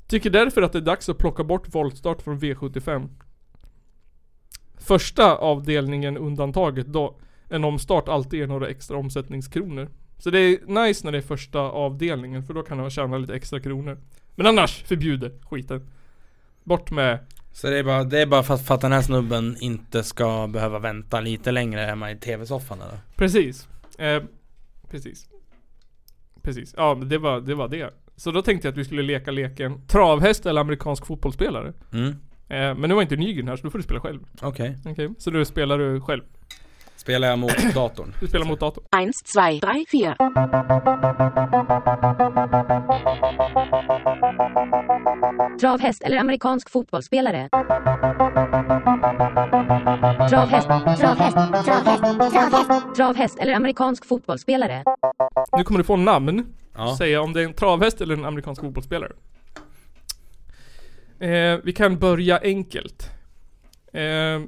[0.09, 3.09] Tycker därför att det är dags att plocka bort voltstart från V75.
[4.79, 7.17] Första avdelningen undantaget då
[7.49, 9.89] en omstart alltid ger några extra omsättningskronor.
[10.19, 13.35] Så det är nice när det är första avdelningen för då kan man tjäna lite
[13.35, 13.99] extra kronor.
[14.35, 15.91] Men annars, förbjudet skiten.
[16.65, 17.19] Bort med
[17.53, 20.05] Så det är bara, det är bara för att, för att den här snubben inte
[20.05, 22.99] ska behöva vänta lite längre hemma i tv-soffan eller?
[23.17, 23.69] Precis.
[23.99, 24.23] Eh,
[24.91, 25.29] precis.
[26.43, 26.75] Precis.
[26.77, 27.91] Ja, men det var, det var det.
[28.17, 31.73] Så då tänkte jag att vi skulle leka leken travhäst eller amerikansk fotbollsspelare.
[31.93, 32.14] Mm,
[32.49, 34.21] Eh, men nu var inte Nygren här så då får du spela själv.
[34.43, 34.77] okej.
[34.87, 35.14] Okej?
[35.19, 36.23] Så nu spelar du själv.
[36.97, 38.14] Spelar jag mot datorn?
[38.21, 38.85] Du spelar mot datorn.
[39.09, 39.12] 1,
[39.61, 40.17] 2, 3, 4.
[45.61, 47.49] Travhäst eller amerikansk fotbollsspelare.
[50.31, 52.95] Travhäst, travhäst, travhäst, travhäst.
[52.97, 54.85] Travhäst eller amerikansk fotbollsspelare.
[55.57, 56.47] Nu kommer du få namn.
[56.77, 56.97] Ja.
[56.97, 59.12] Säga om det är en travhäst eller en amerikansk fotbollsspelare.
[61.20, 63.11] Eh, vi kan börja enkelt.
[63.93, 64.43] Eh,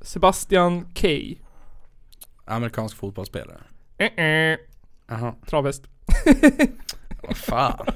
[0.00, 1.08] Sebastian K.
[2.44, 3.60] Amerikansk fotbollsspelare.
[3.98, 4.58] Eh, eh.
[5.06, 5.34] Jaha.
[5.46, 5.84] Travhäst.
[7.22, 7.86] Vad fan.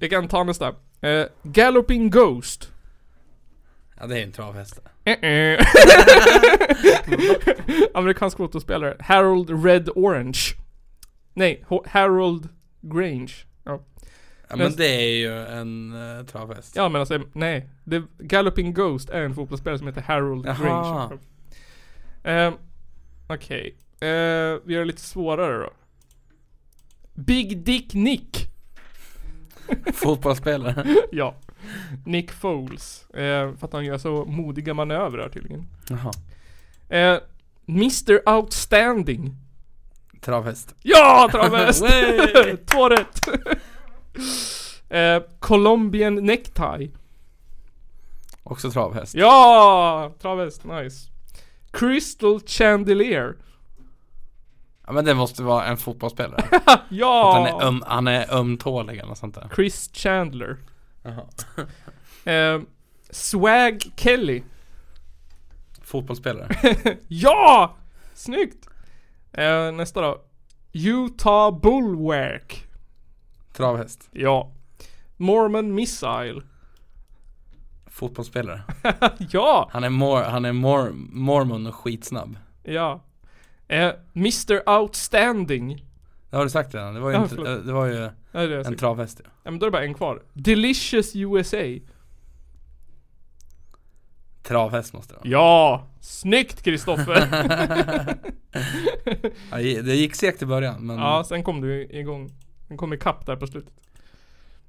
[0.00, 0.74] Vi kan ta nästa.
[1.00, 2.72] Eh, Galloping Ghost.
[4.00, 4.80] Ja det är en travhäst.
[5.04, 5.66] Eh, eh.
[7.94, 8.96] Amerikansk fotbollsspelare.
[9.00, 10.40] Harold Red Orange.
[11.34, 12.48] Nej, Harold
[12.80, 13.32] Grange.
[13.64, 13.80] Ja.
[14.48, 16.76] Ja men det är ju en uh, travhäst.
[16.76, 17.68] Ja men alltså, nej.
[17.84, 20.56] Det, Galloping Ghost är en fotbollsspelare som heter Harold Jaha.
[20.62, 21.18] Grange.
[22.22, 22.54] Eh,
[23.28, 23.76] Okej.
[24.00, 25.70] Eh, vi gör det lite svårare då.
[27.14, 28.50] Big Dick Nick.
[29.94, 30.86] Fotbollsspelare.
[31.12, 31.34] ja.
[32.04, 33.10] Nick Foles.
[33.10, 35.66] Eh, för att han gör så modiga manövrar tydligen.
[35.88, 36.12] Jaha.
[36.88, 37.20] Eh,
[37.66, 39.36] Mr Outstanding.
[40.20, 40.74] Travhäst.
[40.82, 41.28] Ja!
[41.32, 41.84] Travhäst!
[42.66, 43.28] Två rätt!
[44.88, 46.90] eh, Colombian Necktie.
[48.42, 49.14] Också travhäst.
[49.14, 50.12] Ja!
[50.18, 51.10] Travhäst, nice.
[51.72, 53.36] Crystal Chandelier.
[54.86, 56.44] Ja men det måste vara en fotbollsspelare.
[56.88, 57.28] Ja!
[57.28, 59.50] Att han är, öm, han är ömtålig eller sånt där.
[59.54, 60.56] Chris Chandler.
[61.02, 61.24] Jaha.
[62.24, 62.60] Eh,
[63.10, 64.42] Swag Kelly.
[65.82, 66.48] Fotbollsspelare.
[67.08, 67.76] Ja!
[68.14, 68.69] Snyggt!
[69.32, 70.20] Eh, nästa då.
[70.72, 72.66] Utah Bulwark.
[73.52, 74.08] Travhäst.
[74.12, 74.52] Ja.
[75.16, 76.42] Mormon Missile.
[77.86, 78.62] Fotbollsspelare.
[79.30, 79.68] ja!
[79.72, 82.36] Han är, mor, han är mor, mormon och skitsnabb.
[82.62, 83.00] Ja.
[83.68, 85.86] Eh, Mr Outstanding.
[86.30, 86.94] Det har du sagt redan.
[86.94, 87.66] Det var ju, Ja, inte, förlåt.
[87.66, 88.80] det var ju Ja, det en sagt.
[88.80, 89.30] travhäst ja.
[89.42, 90.22] Ja men då är det bara en kvar.
[90.32, 91.56] Delicious USA.
[94.42, 95.28] Travhäst måste det vara.
[95.28, 95.86] Ja!
[96.00, 97.28] Snyggt Kristoffer!
[99.50, 102.30] Ja, det gick segt i början men ja, sen kom du igång.
[102.68, 103.74] Den kom ikapp där på slutet.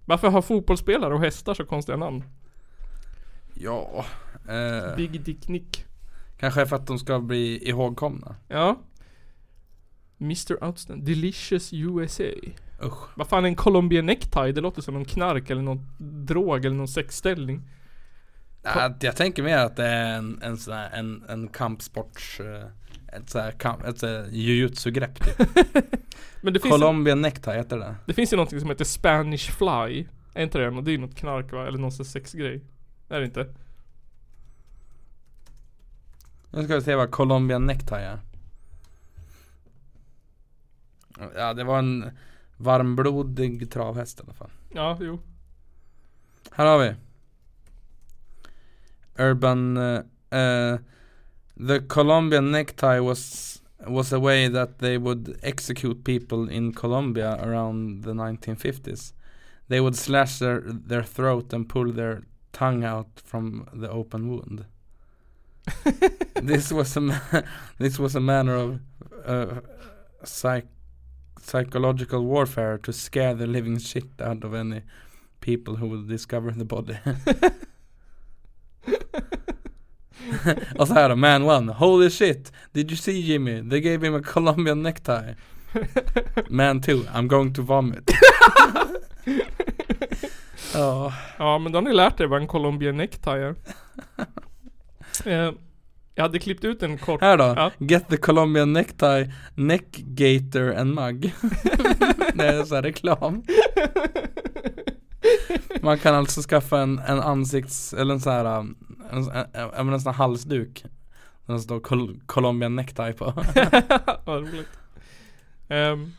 [0.05, 2.23] Varför har fotbollsspelare och hästar så konstiga namn?
[3.53, 4.05] ja
[4.47, 5.85] eh, Big Dick Nick.
[6.39, 8.35] Kanske för att de ska bli ihågkomna.
[8.47, 8.77] Ja.
[10.19, 11.05] Mr Outstanding.
[11.05, 12.23] Delicious USA.
[12.83, 13.17] Usch.
[13.17, 14.51] Vad fan är en Colombian necktie?
[14.51, 15.87] Det låter som någon knark eller någon
[16.25, 17.61] drog eller någon sexställning.
[18.63, 22.67] Ja, jag tänker mer att det är en, en sån här, en, en kampsports eh,
[23.11, 25.49] ett så här kamp, ett så här jujutsu-grepp typ.
[26.41, 27.95] Men det finns, Colombian necktie heter det.
[28.05, 30.05] det finns ju någonting som heter Spanish fly.
[30.33, 31.67] Är inte det och Det är ju något knark va?
[31.67, 32.61] Eller någon sexgrej.
[33.09, 33.47] Är det inte?
[36.51, 38.19] Nu ska vi se vad Colombian necktie är.
[41.35, 42.11] Ja, det var en
[42.57, 44.49] varmblodig travhäst i alla fall.
[44.69, 45.19] Ja, jo.
[46.51, 46.95] Här har vi.
[49.23, 49.99] Urban uh,
[50.33, 50.79] uh,
[51.57, 58.03] The Colombian necktie was was a way that they would execute people in Colombia around
[58.03, 59.13] the 1950s.
[59.67, 62.23] They would slash their their throat and pull their
[62.53, 64.65] tongue out from the open wound.
[66.35, 67.41] this was a ma-
[67.77, 68.79] this was a manner of
[69.25, 69.61] uh,
[70.23, 70.67] psych
[71.41, 74.81] psychological warfare to scare the living shit out of any
[75.39, 76.97] people who would discover the body.
[80.79, 83.69] Och så här då, man one, holy shit, did you see Jimmy?
[83.69, 85.35] They gave him a Colombian necktie.
[86.49, 88.11] Man two, I'm going to vomit.
[90.73, 93.55] Ja, Ja, men då har ni lärt er vad en Colombian necktie är.
[95.25, 95.51] eh,
[96.15, 97.21] jag hade klippt ut en kort...
[97.21, 97.71] här då, Ja.
[97.77, 101.33] get the Colombian necktie, neck gator and mug.
[102.33, 103.43] det är så här reklam.
[105.81, 108.75] Man kan alltså skaffa en, en ansikts, eller en så här, um,
[109.11, 110.83] en, en, en, en sån här halsduk.
[111.45, 113.25] Det står Col- Colombian necktie på.
[114.25, 114.69] Vad roligt.
[115.67, 116.11] Ehm,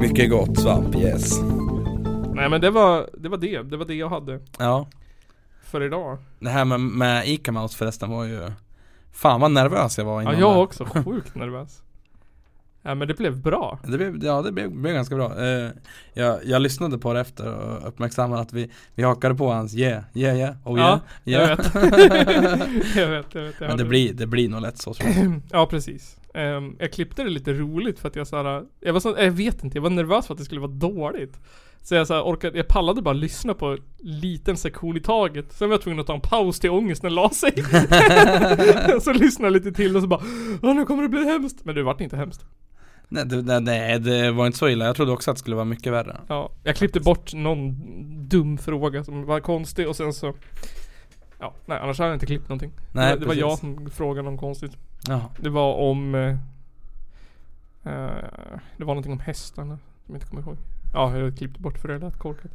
[0.00, 1.40] Mycket gott svamp, yes.
[2.34, 3.62] nej men det var, det var det.
[3.62, 4.86] Det var det jag hade Ja.
[5.62, 6.18] för idag.
[6.38, 8.50] Det här med, med Ica Mouse förresten var ju
[9.12, 10.60] Fan vad nervös jag var Ja, innan jag det.
[10.60, 10.84] också.
[11.04, 11.82] Sjukt nervös.
[12.86, 13.78] Ja men det blev bra.
[13.82, 15.44] Det blev, ja det blev, blev ganska bra.
[15.44, 15.70] Eh,
[16.14, 20.02] jag, jag lyssnade på det efter och uppmärksammade att vi, vi hakade på hans yeah,
[20.14, 21.48] yeah, yeah, oh yeah, Ja, yeah.
[21.48, 21.74] jag vet.
[22.96, 23.60] jag vet, jag vet.
[23.60, 25.40] Jag Men det blir, det blir nog lätt så tror jag.
[25.50, 26.16] Ja precis.
[26.34, 29.64] Ehm, jag klippte det lite roligt för att jag såhär, jag var så, jag vet
[29.64, 31.38] inte, jag var nervös för att det skulle vara dåligt.
[31.82, 35.52] Så jag så orkade, jag pallade bara lyssna på en liten sektion i taget.
[35.52, 37.52] Sen var jag tvungen att ta en paus till ångesten la sig.
[39.00, 40.22] så lyssnade jag lite till och så bara,
[40.62, 41.64] Åh, nu kommer det bli hemskt.
[41.64, 42.44] Men det vart inte hemskt.
[43.14, 45.64] Nej det, nej, det var inte så illa, jag trodde också att det skulle vara
[45.64, 46.20] mycket värre.
[46.28, 47.76] Ja, jag klippte bort någon
[48.28, 50.34] dum fråga som var konstig och sen så
[51.38, 52.72] Ja, nej annars hade jag inte klippt någonting.
[52.92, 54.72] Nej, det, var- det var jag som frågade något konstigt.
[55.08, 55.22] Jaha.
[55.38, 56.28] Det var om eh,
[57.84, 58.10] eh,
[58.76, 60.56] Det var någonting om hästarna som jag inte kommer ihåg.
[60.94, 62.50] Ja, jag klippte bort för det lät korkat.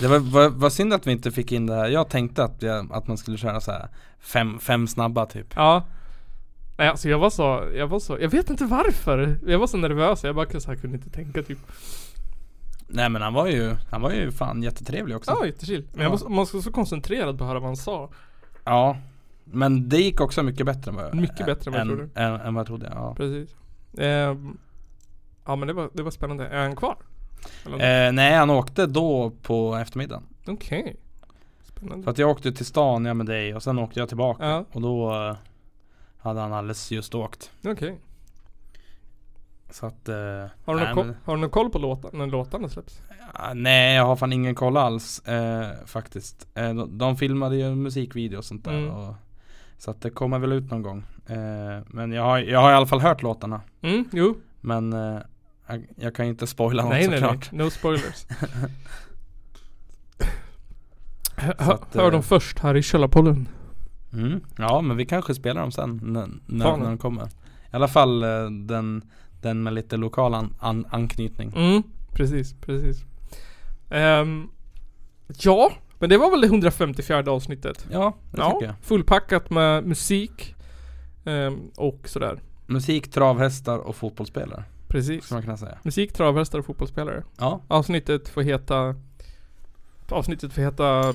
[0.00, 2.62] Det var, var, var synd att vi inte fick in det här, jag tänkte att,
[2.62, 3.88] jag, att man skulle köra så här
[4.20, 5.46] fem, fem snabba typ.
[5.56, 5.82] Ja.
[6.78, 9.38] Nej alltså jag var så, jag var så, jag vet inte varför.
[9.46, 11.58] Jag var så nervös, jag bara så här, kunde inte tänka typ.
[12.88, 15.30] Nej men han var ju, han var ju fan jättetrevlig också.
[15.40, 15.86] Ja, jättechill.
[15.92, 16.10] Men jag Ja.
[16.10, 18.10] var, så- man var så koncentrerad på att höra vad han sa.
[18.64, 18.96] Ja.
[19.44, 22.20] Men det gick också mycket bättre än vad jag Mycket bättre än vad jag trodde.
[22.20, 23.14] Än, än vad jag trodde, ja.
[23.14, 23.54] Precis.
[23.98, 24.58] Ehm,
[25.46, 26.46] ja men det var, det var spännande.
[26.46, 26.96] Är han kvar?
[27.66, 28.06] Eller?
[28.06, 30.22] Eh, nej han åkte då på eftermiddagen.
[30.46, 30.96] Okej.
[31.62, 32.04] Spännande.
[32.04, 34.44] För att jag åkte till stan, ja med dig och sen åkte jag tillbaka.
[34.46, 34.64] Ja.
[34.72, 35.36] Och då eh,
[36.26, 37.50] hade han alldeles just åkt.
[37.64, 37.98] Okej.
[39.70, 40.08] Så att...
[40.08, 40.14] Eh,
[40.64, 43.02] Har du, nej, men- har du någon koll på låtar, när låtarna släpps?
[43.34, 46.46] Ja, nej jag har fan ingen koll alls eh, faktiskt.
[46.54, 48.78] Eh, de, de filmade ju musikvideo och sånt där.
[48.78, 48.90] Mm.
[48.90, 49.14] Och,
[49.78, 51.04] så att det kommer väl ut någon gång.
[51.26, 53.60] Eh, men jag har, jag har i alla fall hört låtarna.
[53.82, 54.36] Mm, jo.
[54.60, 55.18] Men eh,
[55.66, 57.52] jag, jag kan inte spoila något Nej nej nej, såklart.
[57.52, 58.26] no spoilers.
[61.58, 63.48] Att, hör eh, dem först här i Källarpodden.
[64.16, 64.40] Mm.
[64.58, 67.24] Ja men vi kanske spelar dem sen när, när, de kommer.
[67.24, 67.28] I
[67.70, 69.02] alla fall eh, den,
[69.42, 71.52] den med lite lokal an, an, anknytning.
[71.56, 73.04] Mm, precis, precis.
[73.90, 74.48] Ehm,
[75.26, 77.86] ja, men det var väl det 154 avsnittet?
[77.92, 78.74] Ja, det ja, tycker jag.
[78.82, 80.54] Fullpackat med musik
[81.24, 82.40] ehm, och sådär.
[82.66, 84.64] Musik, travhästar och fotbollsspelare.
[84.88, 85.24] Precis.
[85.24, 85.78] Ska man kunna säga.
[85.82, 87.22] Musik, travhästar och fotbollsspelare.
[87.38, 87.60] Ja.
[87.68, 88.94] Avsnittet får heta
[90.10, 91.14] Avsnittet får heta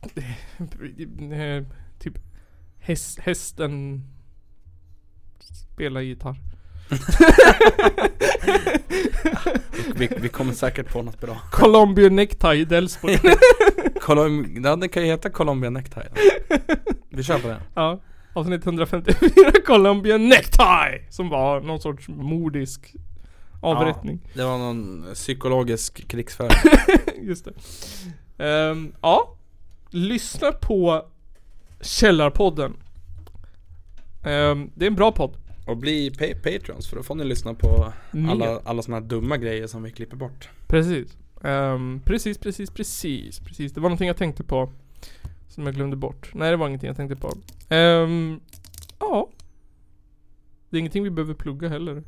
[1.98, 2.14] Typ
[2.78, 4.02] häst, Hästen
[5.74, 6.36] Spelar gitarr
[9.94, 11.36] vi, vi kommer säkert på något bra.
[11.50, 13.14] Columbia Necktie Delsborg
[14.00, 16.02] Colom- ja, det kan ju heta Colombia Necktie.
[17.08, 17.60] Vi kör på det.
[17.74, 18.00] Ja
[18.32, 22.94] Avsnitt 154 Columbia Necktie Som var någon sorts mordisk
[23.60, 26.50] Avrättning Ja, det var någon psykologisk krigsföring.
[27.22, 27.52] Just det.
[28.44, 29.37] Ehm, ja.
[29.90, 31.06] Lyssna på
[31.80, 32.76] Källarpodden.
[34.24, 35.36] Ehm, det är en bra podd.
[35.66, 38.30] Och bli pa- patrons för då får ni lyssna på Mer.
[38.30, 40.48] alla, alla såna här dumma grejer som vi klipper bort.
[40.66, 41.16] Precis.
[41.44, 43.72] Ehm, precis, precis, precis, precis.
[43.72, 44.72] Det var någonting jag tänkte på.
[45.48, 46.30] Som jag glömde bort.
[46.34, 47.32] Nej, det var ingenting jag tänkte på.
[47.74, 48.40] Ehm,
[48.98, 49.28] ja.
[50.70, 52.02] Det är ingenting vi behöver plugga heller.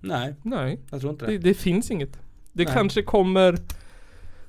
[0.00, 0.80] Nej, Nej.
[0.90, 1.38] jag tror inte Det, det.
[1.38, 2.12] det finns inget.
[2.52, 2.74] Det Nej.
[2.74, 3.58] kanske kommer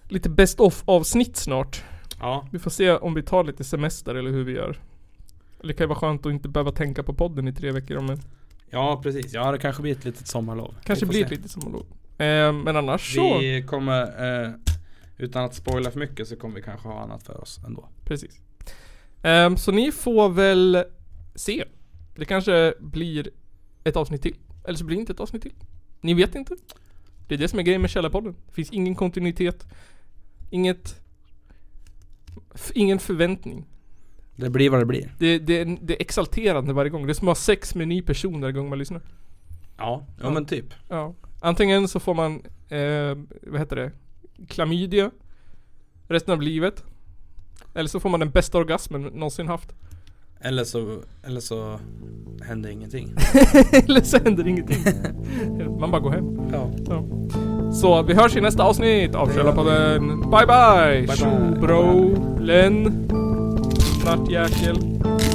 [0.09, 1.83] lite best of avsnitt snart.
[2.19, 2.47] Ja.
[2.51, 4.79] Vi får se om vi tar lite semester eller hur vi gör.
[5.61, 8.09] Det kan ju vara skönt att inte behöva tänka på podden i tre veckor om
[8.09, 8.21] en
[8.69, 9.33] ja, precis.
[9.33, 10.75] Ja, det kanske blir ett litet sommarlov.
[10.83, 11.25] Kanske blir se.
[11.25, 11.85] ett litet sommarlov.
[12.17, 13.37] Eh, men annars så.
[13.37, 14.01] Vi kommer,
[14.43, 14.51] eh,
[15.17, 17.89] utan att spoila för mycket så kommer vi kanske ha annat för oss ändå.
[18.03, 18.41] Precis.
[19.21, 20.83] Ehm, så ni får väl
[21.35, 21.63] se.
[22.15, 23.29] Det kanske blir
[23.83, 24.35] ett avsnitt till.
[24.65, 25.53] Eller så blir det inte ett avsnitt till.
[26.01, 26.55] Ni vet inte.
[27.27, 28.35] Det är det som är grejen med Källarpodden.
[28.47, 29.65] Det finns ingen kontinuitet.
[30.49, 31.04] Inget...
[32.73, 33.65] Ingen förväntning.
[34.35, 35.13] Det blir vad det blir.
[35.17, 37.05] Det, det, det är exalterande varje gång.
[37.05, 39.01] Det är som att ha sex med en ny person varje gång man lyssnar.
[39.77, 40.73] Ja, ja men typ.
[40.87, 41.13] Ja.
[41.41, 42.35] Antingen så får man,
[42.69, 43.17] eh,
[43.51, 43.91] vad heter det?
[44.47, 45.11] Klamydia.
[46.07, 46.83] Resten av livet.
[47.73, 49.73] Eller så får man den bästa orgasmen någonsin haft.
[50.39, 51.79] Eller så, eller så
[52.41, 53.09] händer ingenting.
[53.71, 54.83] Eller så händer ingenting.
[55.79, 56.49] Man bara går hem.
[56.51, 56.71] Ja.
[57.81, 60.21] Så vi hörs i nästa avsnitt av Källarpodden.
[60.21, 61.07] Bye bye!
[61.07, 61.15] bye.
[61.15, 63.07] Tjo bro, Len,
[64.05, 64.95] Nattjäkel.
[65.05, 65.34] crusaders